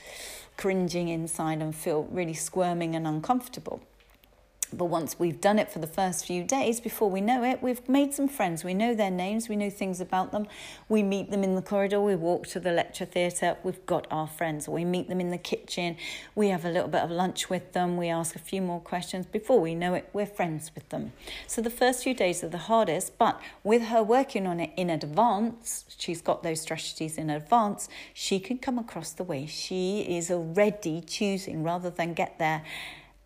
cringing 0.55 1.09
inside 1.09 1.61
and 1.61 1.75
feel 1.75 2.03
really 2.03 2.35
squirming 2.35 2.95
and 2.95 3.05
uncomfortable. 3.05 3.81
But 4.73 4.85
once 4.85 5.19
we've 5.19 5.41
done 5.41 5.59
it 5.59 5.69
for 5.69 5.79
the 5.79 5.87
first 5.87 6.25
few 6.25 6.43
days, 6.45 6.79
before 6.79 7.09
we 7.09 7.19
know 7.19 7.43
it, 7.43 7.61
we've 7.61 7.87
made 7.89 8.13
some 8.13 8.29
friends. 8.29 8.63
We 8.63 8.73
know 8.73 8.95
their 8.95 9.11
names, 9.11 9.49
we 9.49 9.57
know 9.57 9.69
things 9.69 9.99
about 9.99 10.31
them. 10.31 10.47
We 10.87 11.03
meet 11.03 11.29
them 11.29 11.43
in 11.43 11.55
the 11.55 11.61
corridor, 11.61 11.99
we 11.99 12.15
walk 12.15 12.47
to 12.47 12.59
the 12.59 12.71
lecture 12.71 13.03
theatre, 13.03 13.57
we've 13.63 13.85
got 13.85 14.07
our 14.09 14.27
friends. 14.27 14.69
We 14.69 14.85
meet 14.85 15.09
them 15.09 15.19
in 15.19 15.29
the 15.29 15.37
kitchen, 15.37 15.97
we 16.35 16.49
have 16.49 16.63
a 16.63 16.69
little 16.69 16.87
bit 16.87 17.01
of 17.01 17.11
lunch 17.11 17.49
with 17.49 17.73
them, 17.73 17.97
we 17.97 18.07
ask 18.07 18.33
a 18.35 18.39
few 18.39 18.61
more 18.61 18.79
questions. 18.79 19.25
Before 19.25 19.59
we 19.59 19.75
know 19.75 19.93
it, 19.93 20.09
we're 20.13 20.25
friends 20.25 20.71
with 20.73 20.87
them. 20.87 21.11
So 21.47 21.61
the 21.61 21.69
first 21.69 22.03
few 22.03 22.13
days 22.13 22.41
are 22.41 22.49
the 22.49 22.57
hardest, 22.57 23.17
but 23.17 23.41
with 23.65 23.83
her 23.83 24.01
working 24.01 24.47
on 24.47 24.61
it 24.61 24.71
in 24.77 24.89
advance, 24.89 25.83
she's 25.97 26.21
got 26.21 26.43
those 26.43 26.61
strategies 26.61 27.17
in 27.17 27.29
advance, 27.29 27.89
she 28.13 28.39
can 28.39 28.57
come 28.57 28.79
across 28.79 29.11
the 29.11 29.25
way 29.25 29.45
she 29.45 30.01
is 30.01 30.31
already 30.31 31.01
choosing 31.01 31.61
rather 31.61 31.89
than 31.89 32.13
get 32.13 32.39
there 32.39 32.63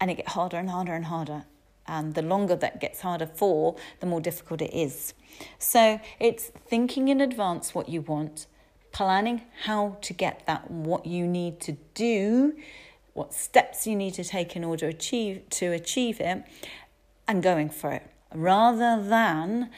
and 0.05 0.11
it 0.11 0.17
gets 0.17 0.33
harder 0.33 0.57
and 0.57 0.69
harder 0.69 0.93
and 0.93 1.05
harder. 1.05 1.45
And 1.87 2.13
the 2.13 2.21
longer 2.21 2.55
that 2.57 2.79
gets 2.79 3.01
harder 3.01 3.25
for, 3.25 3.75
the 4.01 4.05
more 4.05 4.21
difficult 4.21 4.61
it 4.61 4.71
is. 4.71 5.15
So 5.57 5.99
it's 6.19 6.43
thinking 6.45 7.07
in 7.07 7.21
advance 7.21 7.73
what 7.73 7.89
you 7.89 8.01
want, 8.01 8.45
planning 8.91 9.41
how 9.63 9.97
to 10.01 10.13
get 10.13 10.45
that, 10.45 10.69
what 10.69 11.07
you 11.07 11.25
need 11.25 11.59
to 11.61 11.71
do, 11.95 12.53
what 13.13 13.33
steps 13.33 13.87
you 13.87 13.95
need 13.95 14.13
to 14.13 14.23
take 14.23 14.55
in 14.55 14.63
order 14.63 14.87
achieve, 14.87 15.41
to 15.49 15.71
achieve 15.71 16.21
it, 16.21 16.43
and 17.27 17.41
going 17.41 17.71
for 17.71 17.91
it. 17.91 18.03
Rather 18.31 19.01
than 19.01 19.71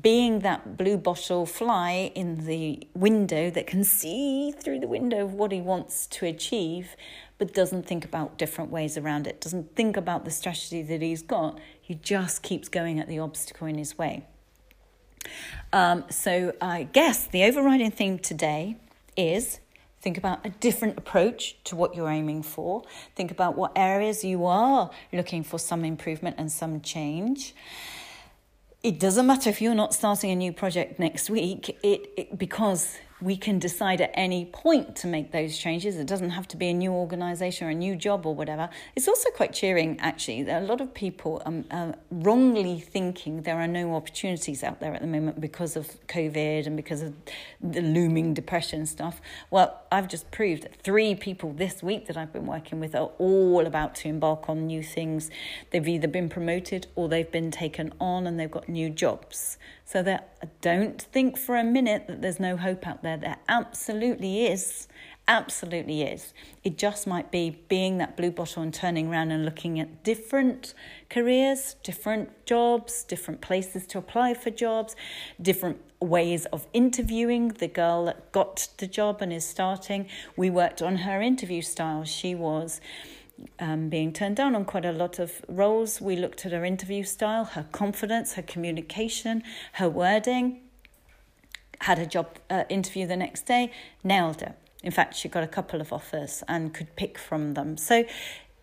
being 0.00 0.38
that 0.38 0.76
blue 0.76 0.96
bottle 0.96 1.46
fly 1.46 2.12
in 2.14 2.46
the 2.46 2.86
window 2.94 3.50
that 3.50 3.66
can 3.66 3.82
see 3.82 4.52
through 4.52 4.78
the 4.78 4.86
window 4.86 5.24
of 5.24 5.34
what 5.34 5.50
he 5.50 5.60
wants 5.60 6.06
to 6.06 6.26
achieve 6.26 6.94
but 7.38 7.52
doesn't 7.52 7.86
think 7.86 8.04
about 8.04 8.38
different 8.38 8.70
ways 8.70 8.96
around 8.96 9.26
it, 9.26 9.40
doesn't 9.40 9.74
think 9.74 9.96
about 9.96 10.24
the 10.24 10.30
strategy 10.30 10.82
that 10.82 11.02
he's 11.02 11.22
got. 11.22 11.58
He 11.80 11.94
just 11.94 12.42
keeps 12.42 12.68
going 12.68 12.98
at 13.00 13.08
the 13.08 13.18
obstacle 13.18 13.66
in 13.66 13.76
his 13.76 13.98
way. 13.98 14.24
Um, 15.72 16.04
so 16.10 16.54
I 16.60 16.84
guess 16.84 17.26
the 17.26 17.44
overriding 17.44 17.90
theme 17.90 18.18
today 18.18 18.76
is 19.16 19.60
think 20.00 20.18
about 20.18 20.44
a 20.44 20.50
different 20.50 20.98
approach 20.98 21.56
to 21.64 21.76
what 21.76 21.94
you're 21.94 22.10
aiming 22.10 22.42
for. 22.42 22.82
Think 23.16 23.30
about 23.30 23.56
what 23.56 23.72
areas 23.74 24.22
you 24.22 24.44
are 24.44 24.90
looking 25.12 25.42
for 25.42 25.58
some 25.58 25.84
improvement 25.84 26.36
and 26.38 26.52
some 26.52 26.80
change. 26.80 27.54
It 28.82 29.00
doesn't 29.00 29.26
matter 29.26 29.48
if 29.48 29.62
you're 29.62 29.74
not 29.74 29.94
starting 29.94 30.30
a 30.30 30.36
new 30.36 30.52
project 30.52 30.98
next 30.98 31.30
week, 31.30 31.70
it, 31.82 32.10
it 32.18 32.38
because 32.38 32.98
we 33.24 33.38
can 33.38 33.58
decide 33.58 34.02
at 34.02 34.10
any 34.12 34.44
point 34.44 34.94
to 34.96 35.06
make 35.06 35.32
those 35.32 35.56
changes. 35.56 35.96
It 35.96 36.06
doesn't 36.06 36.30
have 36.30 36.46
to 36.48 36.58
be 36.58 36.68
a 36.68 36.74
new 36.74 36.92
organization 36.92 37.66
or 37.66 37.70
a 37.70 37.74
new 37.74 37.96
job 37.96 38.26
or 38.26 38.34
whatever. 38.34 38.68
It's 38.94 39.08
also 39.08 39.30
quite 39.30 39.54
cheering, 39.54 39.98
actually. 39.98 40.50
Are 40.50 40.58
a 40.58 40.60
lot 40.60 40.82
of 40.82 40.92
people 40.92 41.40
um, 41.46 41.64
uh, 41.70 41.92
wrongly 42.10 42.78
thinking 42.80 43.42
there 43.42 43.58
are 43.58 43.66
no 43.66 43.94
opportunities 43.94 44.62
out 44.62 44.80
there 44.80 44.92
at 44.92 45.00
the 45.00 45.06
moment 45.06 45.40
because 45.40 45.74
of 45.74 45.88
COVID 46.06 46.66
and 46.66 46.76
because 46.76 47.00
of 47.00 47.14
the 47.62 47.80
looming 47.80 48.34
depression 48.34 48.84
stuff. 48.84 49.22
Well, 49.50 49.80
I've 49.90 50.08
just 50.08 50.30
proved 50.30 50.64
that 50.64 50.82
three 50.82 51.14
people 51.14 51.54
this 51.54 51.82
week 51.82 52.06
that 52.08 52.18
I've 52.18 52.32
been 52.32 52.46
working 52.46 52.78
with 52.78 52.94
are 52.94 53.10
all 53.16 53.66
about 53.66 53.94
to 53.96 54.08
embark 54.08 54.50
on 54.50 54.66
new 54.66 54.82
things. 54.82 55.30
They've 55.70 55.88
either 55.88 56.08
been 56.08 56.28
promoted 56.28 56.88
or 56.94 57.08
they've 57.08 57.32
been 57.32 57.50
taken 57.50 57.94
on 57.98 58.26
and 58.26 58.38
they've 58.38 58.50
got 58.50 58.68
new 58.68 58.90
jobs. 58.90 59.56
So 59.84 60.02
that 60.02 60.60
don't 60.60 61.00
think 61.00 61.36
for 61.36 61.56
a 61.56 61.64
minute 61.64 62.06
that 62.06 62.22
there's 62.22 62.40
no 62.40 62.56
hope 62.56 62.86
out 62.86 63.02
there. 63.02 63.16
There 63.16 63.36
absolutely 63.48 64.46
is. 64.46 64.88
Absolutely 65.28 66.02
is. 66.02 66.34
It 66.64 66.76
just 66.76 67.06
might 67.06 67.30
be 67.30 67.62
being 67.68 67.98
that 67.98 68.16
blue 68.16 68.30
bottle 68.30 68.62
and 68.62 68.72
turning 68.74 69.08
around 69.08 69.30
and 69.30 69.44
looking 69.44 69.80
at 69.80 70.02
different 70.02 70.74
careers, 71.08 71.76
different 71.82 72.44
jobs, 72.44 73.04
different 73.04 73.40
places 73.40 73.86
to 73.88 73.98
apply 73.98 74.34
for 74.34 74.50
jobs, 74.50 74.96
different 75.40 75.78
ways 76.00 76.44
of 76.46 76.66
interviewing. 76.74 77.48
The 77.48 77.68
girl 77.68 78.06
that 78.06 78.32
got 78.32 78.68
the 78.78 78.86
job 78.86 79.22
and 79.22 79.32
is 79.32 79.46
starting, 79.46 80.08
we 80.36 80.50
worked 80.50 80.82
on 80.82 80.96
her 80.96 81.22
interview 81.22 81.62
style. 81.62 82.04
She 82.04 82.34
was 82.34 82.80
um, 83.58 83.88
being 83.88 84.12
turned 84.12 84.36
down 84.36 84.54
on 84.54 84.64
quite 84.64 84.84
a 84.84 84.92
lot 84.92 85.18
of 85.18 85.44
roles. 85.48 86.00
We 86.00 86.16
looked 86.16 86.46
at 86.46 86.52
her 86.52 86.64
interview 86.64 87.02
style, 87.04 87.44
her 87.44 87.66
confidence, 87.72 88.34
her 88.34 88.42
communication, 88.42 89.42
her 89.74 89.88
wording. 89.88 90.60
Had 91.80 91.98
a 91.98 92.06
job 92.06 92.38
uh, 92.48 92.64
interview 92.68 93.06
the 93.06 93.16
next 93.16 93.46
day, 93.46 93.72
nailed 94.02 94.42
it. 94.42 94.54
In 94.82 94.92
fact, 94.92 95.16
she 95.16 95.28
got 95.28 95.42
a 95.42 95.48
couple 95.48 95.80
of 95.80 95.92
offers 95.92 96.42
and 96.46 96.72
could 96.72 96.94
pick 96.94 97.18
from 97.18 97.54
them. 97.54 97.76
So 97.76 98.04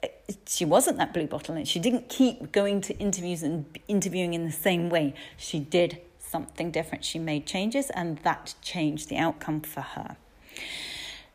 uh, 0.03 0.07
she 0.47 0.65
wasn't 0.65 0.97
that 0.97 1.13
blue 1.13 1.27
bottle 1.27 1.55
and 1.55 1.67
she 1.67 1.79
didn't 1.79 2.09
keep 2.09 2.51
going 2.51 2.79
to 2.81 2.97
interviews 2.97 3.43
and 3.43 3.65
interviewing 3.87 4.33
in 4.33 4.45
the 4.45 4.51
same 4.51 4.89
way. 4.89 5.13
She 5.35 5.59
did 5.59 5.99
something 6.19 6.71
different. 6.71 7.03
She 7.03 7.19
made 7.19 7.45
changes 7.45 7.89
and 7.89 8.17
that 8.19 8.55
changed 8.61 9.09
the 9.09 9.17
outcome 9.17 9.61
for 9.61 9.81
her. 9.81 10.15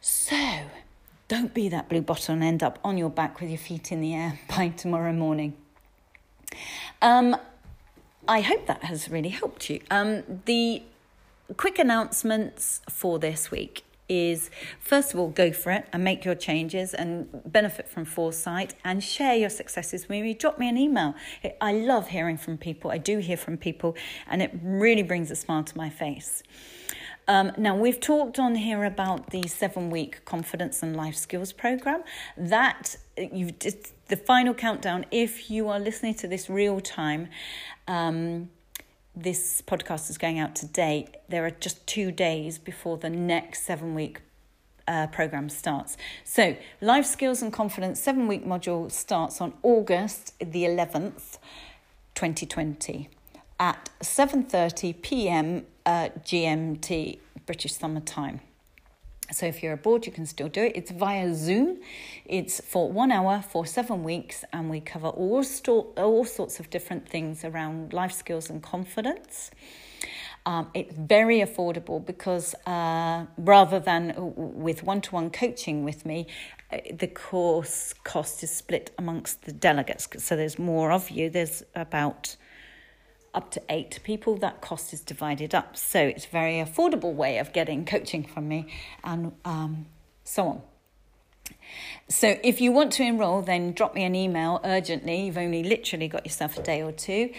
So, 0.00 0.36
don't 1.28 1.52
be 1.52 1.68
that 1.68 1.88
blue 1.88 2.02
bottle 2.02 2.34
and 2.34 2.44
end 2.44 2.62
up 2.62 2.78
on 2.84 2.96
your 2.98 3.10
back 3.10 3.40
with 3.40 3.50
your 3.50 3.58
feet 3.58 3.90
in 3.90 4.00
the 4.00 4.14
air 4.14 4.38
by 4.48 4.68
tomorrow 4.68 5.12
morning. 5.12 5.54
Um, 7.02 7.36
I 8.28 8.40
hope 8.40 8.66
that 8.66 8.84
has 8.84 9.08
really 9.08 9.28
helped 9.28 9.70
you. 9.70 9.80
Um, 9.90 10.22
the 10.46 10.82
quick 11.56 11.78
announcements 11.78 12.80
for 12.88 13.18
this 13.18 13.50
week 13.50 13.84
is 14.08 14.50
first 14.78 15.12
of 15.12 15.18
all 15.18 15.28
go 15.28 15.52
for 15.52 15.72
it 15.72 15.84
and 15.92 16.04
make 16.04 16.24
your 16.24 16.34
changes 16.34 16.94
and 16.94 17.28
benefit 17.44 17.88
from 17.88 18.04
foresight 18.04 18.74
and 18.84 19.02
share 19.02 19.34
your 19.34 19.50
successes 19.50 20.02
with 20.02 20.22
me 20.22 20.32
drop 20.32 20.60
me 20.60 20.68
an 20.68 20.78
email 20.78 21.12
i 21.60 21.72
love 21.72 22.08
hearing 22.08 22.36
from 22.36 22.56
people 22.56 22.90
i 22.90 22.98
do 22.98 23.18
hear 23.18 23.36
from 23.36 23.56
people 23.56 23.96
and 24.28 24.42
it 24.42 24.52
really 24.62 25.02
brings 25.02 25.30
a 25.30 25.36
smile 25.36 25.64
to 25.64 25.76
my 25.76 25.90
face 25.90 26.44
Um, 27.28 27.52
now, 27.58 27.76
we've 27.76 28.00
talked 28.00 28.38
on 28.38 28.54
here 28.54 28.84
about 28.84 29.30
the 29.30 29.48
seven 29.48 29.90
week 29.90 30.24
confidence 30.24 30.82
and 30.82 30.96
life 30.96 31.16
skills 31.16 31.52
program. 31.52 32.02
That 32.36 32.96
just 33.58 33.92
the 34.08 34.16
final 34.16 34.54
countdown, 34.54 35.06
if 35.10 35.50
you 35.50 35.68
are 35.68 35.80
listening 35.80 36.14
to 36.14 36.28
this 36.28 36.48
real 36.48 36.80
time, 36.80 37.28
um, 37.88 38.50
this 39.16 39.62
podcast 39.62 40.08
is 40.08 40.18
going 40.18 40.38
out 40.38 40.54
today. 40.54 41.08
There 41.28 41.44
are 41.44 41.50
just 41.50 41.84
two 41.86 42.12
days 42.12 42.58
before 42.58 42.96
the 42.96 43.10
next 43.10 43.64
seven 43.64 43.94
week 43.94 44.20
uh, 44.86 45.08
program 45.08 45.48
starts. 45.48 45.96
So, 46.22 46.56
life 46.80 47.06
skills 47.06 47.42
and 47.42 47.52
confidence 47.52 48.00
seven 48.00 48.28
week 48.28 48.46
module 48.46 48.90
starts 48.92 49.40
on 49.40 49.54
August 49.62 50.38
the 50.38 50.62
11th, 50.64 51.38
2020 52.14 53.08
at 53.58 53.90
7:30 54.00 55.02
p.m. 55.02 55.66
Uh, 55.86 56.08
GMT 56.24 57.20
British 57.46 57.74
Summer 57.74 58.00
Time. 58.00 58.40
So 59.30 59.46
if 59.46 59.62
you're 59.62 59.74
abroad, 59.74 60.04
you 60.04 60.10
can 60.10 60.26
still 60.26 60.48
do 60.48 60.62
it. 60.64 60.72
It's 60.74 60.90
via 60.90 61.32
Zoom. 61.32 61.78
It's 62.24 62.60
for 62.60 62.90
one 62.90 63.12
hour 63.12 63.40
for 63.40 63.64
seven 63.64 64.02
weeks, 64.02 64.44
and 64.52 64.68
we 64.68 64.80
cover 64.80 65.06
all, 65.06 65.44
sto- 65.44 65.92
all 65.96 66.24
sorts 66.24 66.58
of 66.58 66.70
different 66.70 67.08
things 67.08 67.44
around 67.44 67.92
life 67.92 68.10
skills 68.10 68.50
and 68.50 68.60
confidence. 68.60 69.52
Um, 70.44 70.70
it's 70.74 70.92
very 70.92 71.38
affordable 71.38 72.04
because 72.04 72.56
uh, 72.66 73.26
rather 73.38 73.78
than 73.78 74.12
with 74.16 74.82
one 74.82 75.00
to 75.02 75.12
one 75.12 75.30
coaching 75.30 75.84
with 75.84 76.04
me, 76.04 76.26
uh, 76.72 76.78
the 76.92 77.06
course 77.06 77.94
cost 78.02 78.42
is 78.42 78.50
split 78.50 78.92
amongst 78.98 79.42
the 79.42 79.52
delegates. 79.52 80.08
So 80.18 80.34
there's 80.34 80.58
more 80.58 80.90
of 80.90 81.10
you. 81.10 81.30
There's 81.30 81.62
about 81.76 82.34
up 83.36 83.52
to 83.52 83.62
eight 83.68 84.00
people, 84.02 84.36
that 84.38 84.60
cost 84.60 84.92
is 84.92 85.00
divided 85.00 85.54
up. 85.54 85.76
So 85.76 86.00
it's 86.00 86.24
a 86.24 86.30
very 86.30 86.54
affordable 86.54 87.14
way 87.14 87.38
of 87.38 87.52
getting 87.52 87.84
coaching 87.84 88.24
from 88.24 88.48
me 88.48 88.66
and 89.04 89.30
um, 89.44 89.86
so 90.24 90.48
on. 90.48 90.62
So 92.08 92.38
if 92.42 92.60
you 92.60 92.72
want 92.72 92.92
to 92.94 93.02
enroll, 93.02 93.42
then 93.42 93.72
drop 93.72 93.94
me 93.94 94.02
an 94.04 94.14
email 94.14 94.60
urgently. 94.64 95.26
You've 95.26 95.36
only 95.38 95.64
literally 95.64 96.08
got 96.08 96.24
yourself 96.24 96.56
a 96.56 96.62
day 96.62 96.80
or 96.82 96.92
two. 96.92 97.30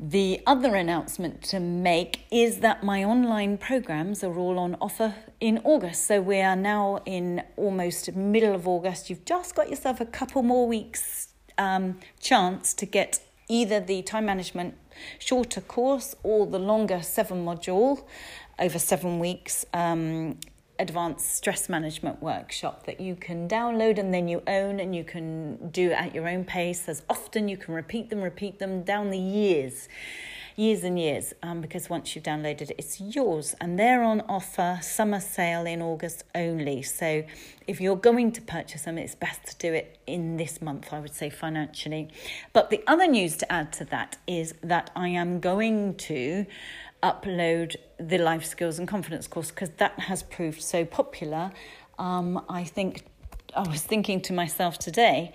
The 0.00 0.40
other 0.46 0.76
announcement 0.76 1.42
to 1.44 1.58
make 1.58 2.20
is 2.30 2.60
that 2.60 2.84
my 2.84 3.02
online 3.02 3.58
programs 3.58 4.22
are 4.22 4.38
all 4.38 4.56
on 4.56 4.76
offer 4.80 5.16
in 5.40 5.60
August. 5.64 6.06
So 6.06 6.20
we 6.20 6.40
are 6.40 6.54
now 6.54 7.00
in 7.04 7.42
almost 7.56 8.14
middle 8.14 8.54
of 8.54 8.68
August. 8.68 9.10
You've 9.10 9.24
just 9.24 9.56
got 9.56 9.68
yourself 9.68 10.00
a 10.00 10.06
couple 10.06 10.44
more 10.44 10.68
weeks 10.68 11.28
um, 11.58 11.98
chance 12.20 12.74
to 12.74 12.86
get 12.86 13.18
either 13.48 13.80
the 13.80 14.02
time 14.02 14.26
management 14.26 14.74
shorter 15.18 15.60
course 15.60 16.14
or 16.22 16.46
the 16.46 16.60
longer 16.60 17.02
seven 17.02 17.44
module 17.44 18.04
over 18.60 18.78
seven 18.78 19.18
weeks 19.18 19.64
um, 19.74 20.38
advanced 20.78 21.34
stress 21.34 21.68
management 21.68 22.22
workshop 22.22 22.86
that 22.86 23.00
you 23.00 23.16
can 23.16 23.48
download 23.48 23.98
and 23.98 24.14
then 24.14 24.28
you 24.28 24.42
own 24.46 24.80
and 24.80 24.94
you 24.94 25.04
can 25.04 25.70
do 25.70 25.90
at 25.92 26.14
your 26.14 26.28
own 26.28 26.44
pace. 26.44 26.88
As 26.88 27.02
often 27.10 27.48
you 27.48 27.56
can 27.56 27.74
repeat 27.74 28.10
them 28.10 28.20
repeat 28.20 28.58
them 28.58 28.82
down 28.82 29.10
the 29.10 29.18
years 29.18 29.88
years 30.58 30.82
and 30.82 30.98
years 30.98 31.32
um, 31.44 31.60
because 31.60 31.88
once 31.88 32.16
you've 32.16 32.24
downloaded 32.24 32.62
it 32.62 32.74
it's 32.78 33.00
yours. 33.00 33.54
And 33.60 33.78
they're 33.78 34.02
on 34.02 34.22
offer 34.22 34.80
summer 34.82 35.20
sale 35.20 35.66
in 35.66 35.80
august 35.80 36.24
only. 36.34 36.82
So 36.82 37.24
if 37.68 37.80
you're 37.80 37.96
going 37.96 38.32
to 38.32 38.42
purchase 38.42 38.82
them 38.82 38.98
it's 38.98 39.14
best 39.14 39.44
to 39.46 39.56
do 39.56 39.72
it 39.72 39.98
in 40.06 40.36
this 40.36 40.60
month 40.60 40.92
i 40.92 40.98
would 40.98 41.14
say 41.14 41.30
financially. 41.30 42.08
But 42.52 42.70
the 42.70 42.82
other 42.86 43.06
news 43.06 43.36
to 43.36 43.52
add 43.52 43.72
to 43.74 43.84
that 43.86 44.16
is 44.26 44.54
that 44.62 44.90
i 44.96 45.08
am 45.08 45.38
going 45.38 45.94
to 45.94 46.44
upload 47.02 47.76
the 47.98 48.18
life 48.18 48.44
skills 48.44 48.78
and 48.78 48.88
confidence 48.88 49.26
course 49.26 49.50
because 49.50 49.70
that 49.78 49.98
has 49.98 50.22
proved 50.22 50.62
so 50.62 50.84
popular. 50.84 51.52
Um, 51.98 52.44
I 52.48 52.64
think 52.64 53.04
I 53.54 53.68
was 53.68 53.82
thinking 53.82 54.20
to 54.22 54.32
myself 54.32 54.78
today, 54.78 55.32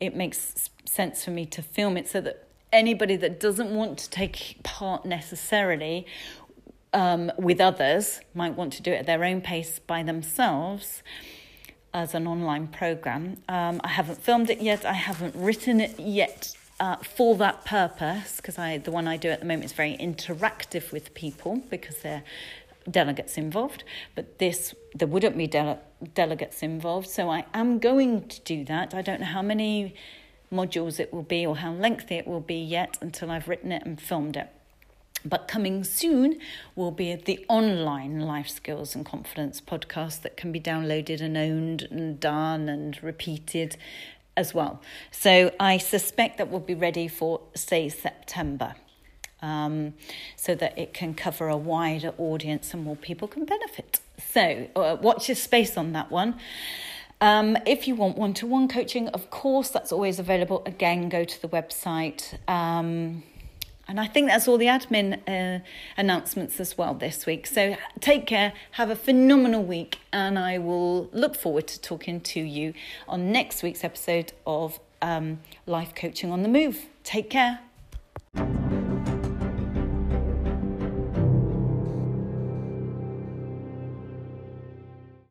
it 0.00 0.14
makes 0.14 0.70
sense 0.84 1.24
for 1.24 1.30
me 1.30 1.46
to 1.46 1.62
film 1.62 1.96
it 1.96 2.08
so 2.08 2.20
that 2.20 2.48
anybody 2.72 3.16
that 3.16 3.40
doesn't 3.40 3.70
want 3.74 3.98
to 3.98 4.10
take 4.10 4.58
part 4.62 5.04
necessarily 5.04 6.06
um, 6.92 7.30
with 7.38 7.60
others 7.60 8.20
might 8.34 8.54
want 8.54 8.72
to 8.74 8.82
do 8.82 8.92
it 8.92 8.96
at 8.96 9.06
their 9.06 9.24
own 9.24 9.40
pace 9.40 9.78
by 9.78 10.02
themselves 10.02 11.02
as 11.92 12.14
an 12.14 12.26
online 12.26 12.66
program. 12.66 13.38
Um, 13.48 13.80
I 13.82 13.88
haven't 13.88 14.22
filmed 14.22 14.50
it 14.50 14.60
yet, 14.60 14.84
I 14.84 14.92
haven't 14.92 15.34
written 15.34 15.80
it 15.80 15.98
yet 15.98 16.54
uh, 16.78 16.96
for 16.96 17.36
that 17.36 17.64
purpose, 17.64 18.36
because 18.36 18.58
I 18.58 18.78
the 18.78 18.90
one 18.90 19.08
I 19.08 19.16
do 19.16 19.28
at 19.30 19.40
the 19.40 19.46
moment 19.46 19.64
is 19.64 19.72
very 19.72 19.96
interactive 19.96 20.92
with 20.92 21.14
people 21.14 21.62
because 21.70 21.96
they're 21.98 22.22
delegates 22.90 23.36
involved, 23.36 23.84
but 24.14 24.38
this 24.38 24.74
there 24.94 25.08
wouldn't 25.08 25.36
be 25.36 25.46
dele- 25.46 25.80
delegates 26.14 26.62
involved. 26.62 27.08
So 27.08 27.30
I 27.30 27.44
am 27.52 27.78
going 27.78 28.28
to 28.28 28.40
do 28.40 28.64
that. 28.66 28.94
I 28.94 29.02
don't 29.02 29.20
know 29.20 29.26
how 29.26 29.42
many 29.42 29.94
modules 30.52 31.00
it 31.00 31.12
will 31.12 31.22
be 31.24 31.44
or 31.44 31.56
how 31.56 31.72
lengthy 31.72 32.14
it 32.14 32.26
will 32.26 32.40
be 32.40 32.56
yet 32.56 32.98
until 33.00 33.30
I've 33.30 33.48
written 33.48 33.72
it 33.72 33.84
and 33.84 34.00
filmed 34.00 34.36
it. 34.36 34.48
But 35.24 35.48
coming 35.48 35.82
soon 35.82 36.38
will 36.76 36.92
be 36.92 37.12
the 37.16 37.44
online 37.48 38.20
life 38.20 38.48
skills 38.48 38.94
and 38.94 39.04
confidence 39.04 39.60
podcast 39.60 40.22
that 40.22 40.36
can 40.36 40.52
be 40.52 40.60
downloaded 40.60 41.20
and 41.20 41.36
owned 41.36 41.88
and 41.90 42.20
done 42.20 42.68
and 42.68 43.02
repeated 43.02 43.76
as 44.36 44.54
well. 44.54 44.80
So 45.10 45.52
I 45.58 45.78
suspect 45.78 46.38
that 46.38 46.48
we'll 46.48 46.60
be 46.60 46.74
ready 46.74 47.08
for, 47.08 47.40
say, 47.54 47.88
September. 47.88 48.74
Um, 49.42 49.92
so 50.34 50.54
that 50.54 50.78
it 50.78 50.94
can 50.94 51.12
cover 51.12 51.48
a 51.48 51.58
wider 51.58 52.14
audience 52.16 52.72
and 52.72 52.82
more 52.82 52.96
people 52.96 53.28
can 53.28 53.44
benefit. 53.44 54.00
So, 54.32 54.66
uh, 54.74 54.96
watch 55.00 55.28
your 55.28 55.36
space 55.36 55.76
on 55.76 55.92
that 55.92 56.10
one. 56.10 56.40
Um, 57.20 57.56
if 57.66 57.86
you 57.86 57.94
want 57.94 58.16
one 58.16 58.34
to 58.34 58.46
one 58.46 58.66
coaching, 58.66 59.08
of 59.08 59.30
course, 59.30 59.68
that's 59.70 59.92
always 59.92 60.18
available. 60.18 60.62
Again, 60.66 61.08
go 61.10 61.24
to 61.24 61.42
the 61.42 61.48
website. 61.48 62.34
Um, 62.48 63.22
and 63.88 64.00
I 64.00 64.06
think 64.06 64.28
that's 64.28 64.48
all 64.48 64.58
the 64.58 64.66
admin 64.66 65.20
uh, 65.28 65.62
announcements 65.96 66.58
as 66.58 66.76
well 66.76 66.94
this 66.94 67.26
week. 67.26 67.46
So 67.46 67.76
take 68.00 68.26
care, 68.26 68.52
have 68.72 68.90
a 68.90 68.96
phenomenal 68.96 69.62
week, 69.62 70.00
and 70.12 70.38
I 70.38 70.58
will 70.58 71.08
look 71.12 71.36
forward 71.36 71.66
to 71.68 71.80
talking 71.80 72.20
to 72.22 72.40
you 72.40 72.74
on 73.08 73.30
next 73.30 73.62
week's 73.62 73.84
episode 73.84 74.32
of 74.46 74.80
um, 75.00 75.40
Life 75.66 75.94
Coaching 75.94 76.32
on 76.32 76.42
the 76.42 76.48
Move. 76.48 76.86
Take 77.04 77.30
care. 77.30 77.60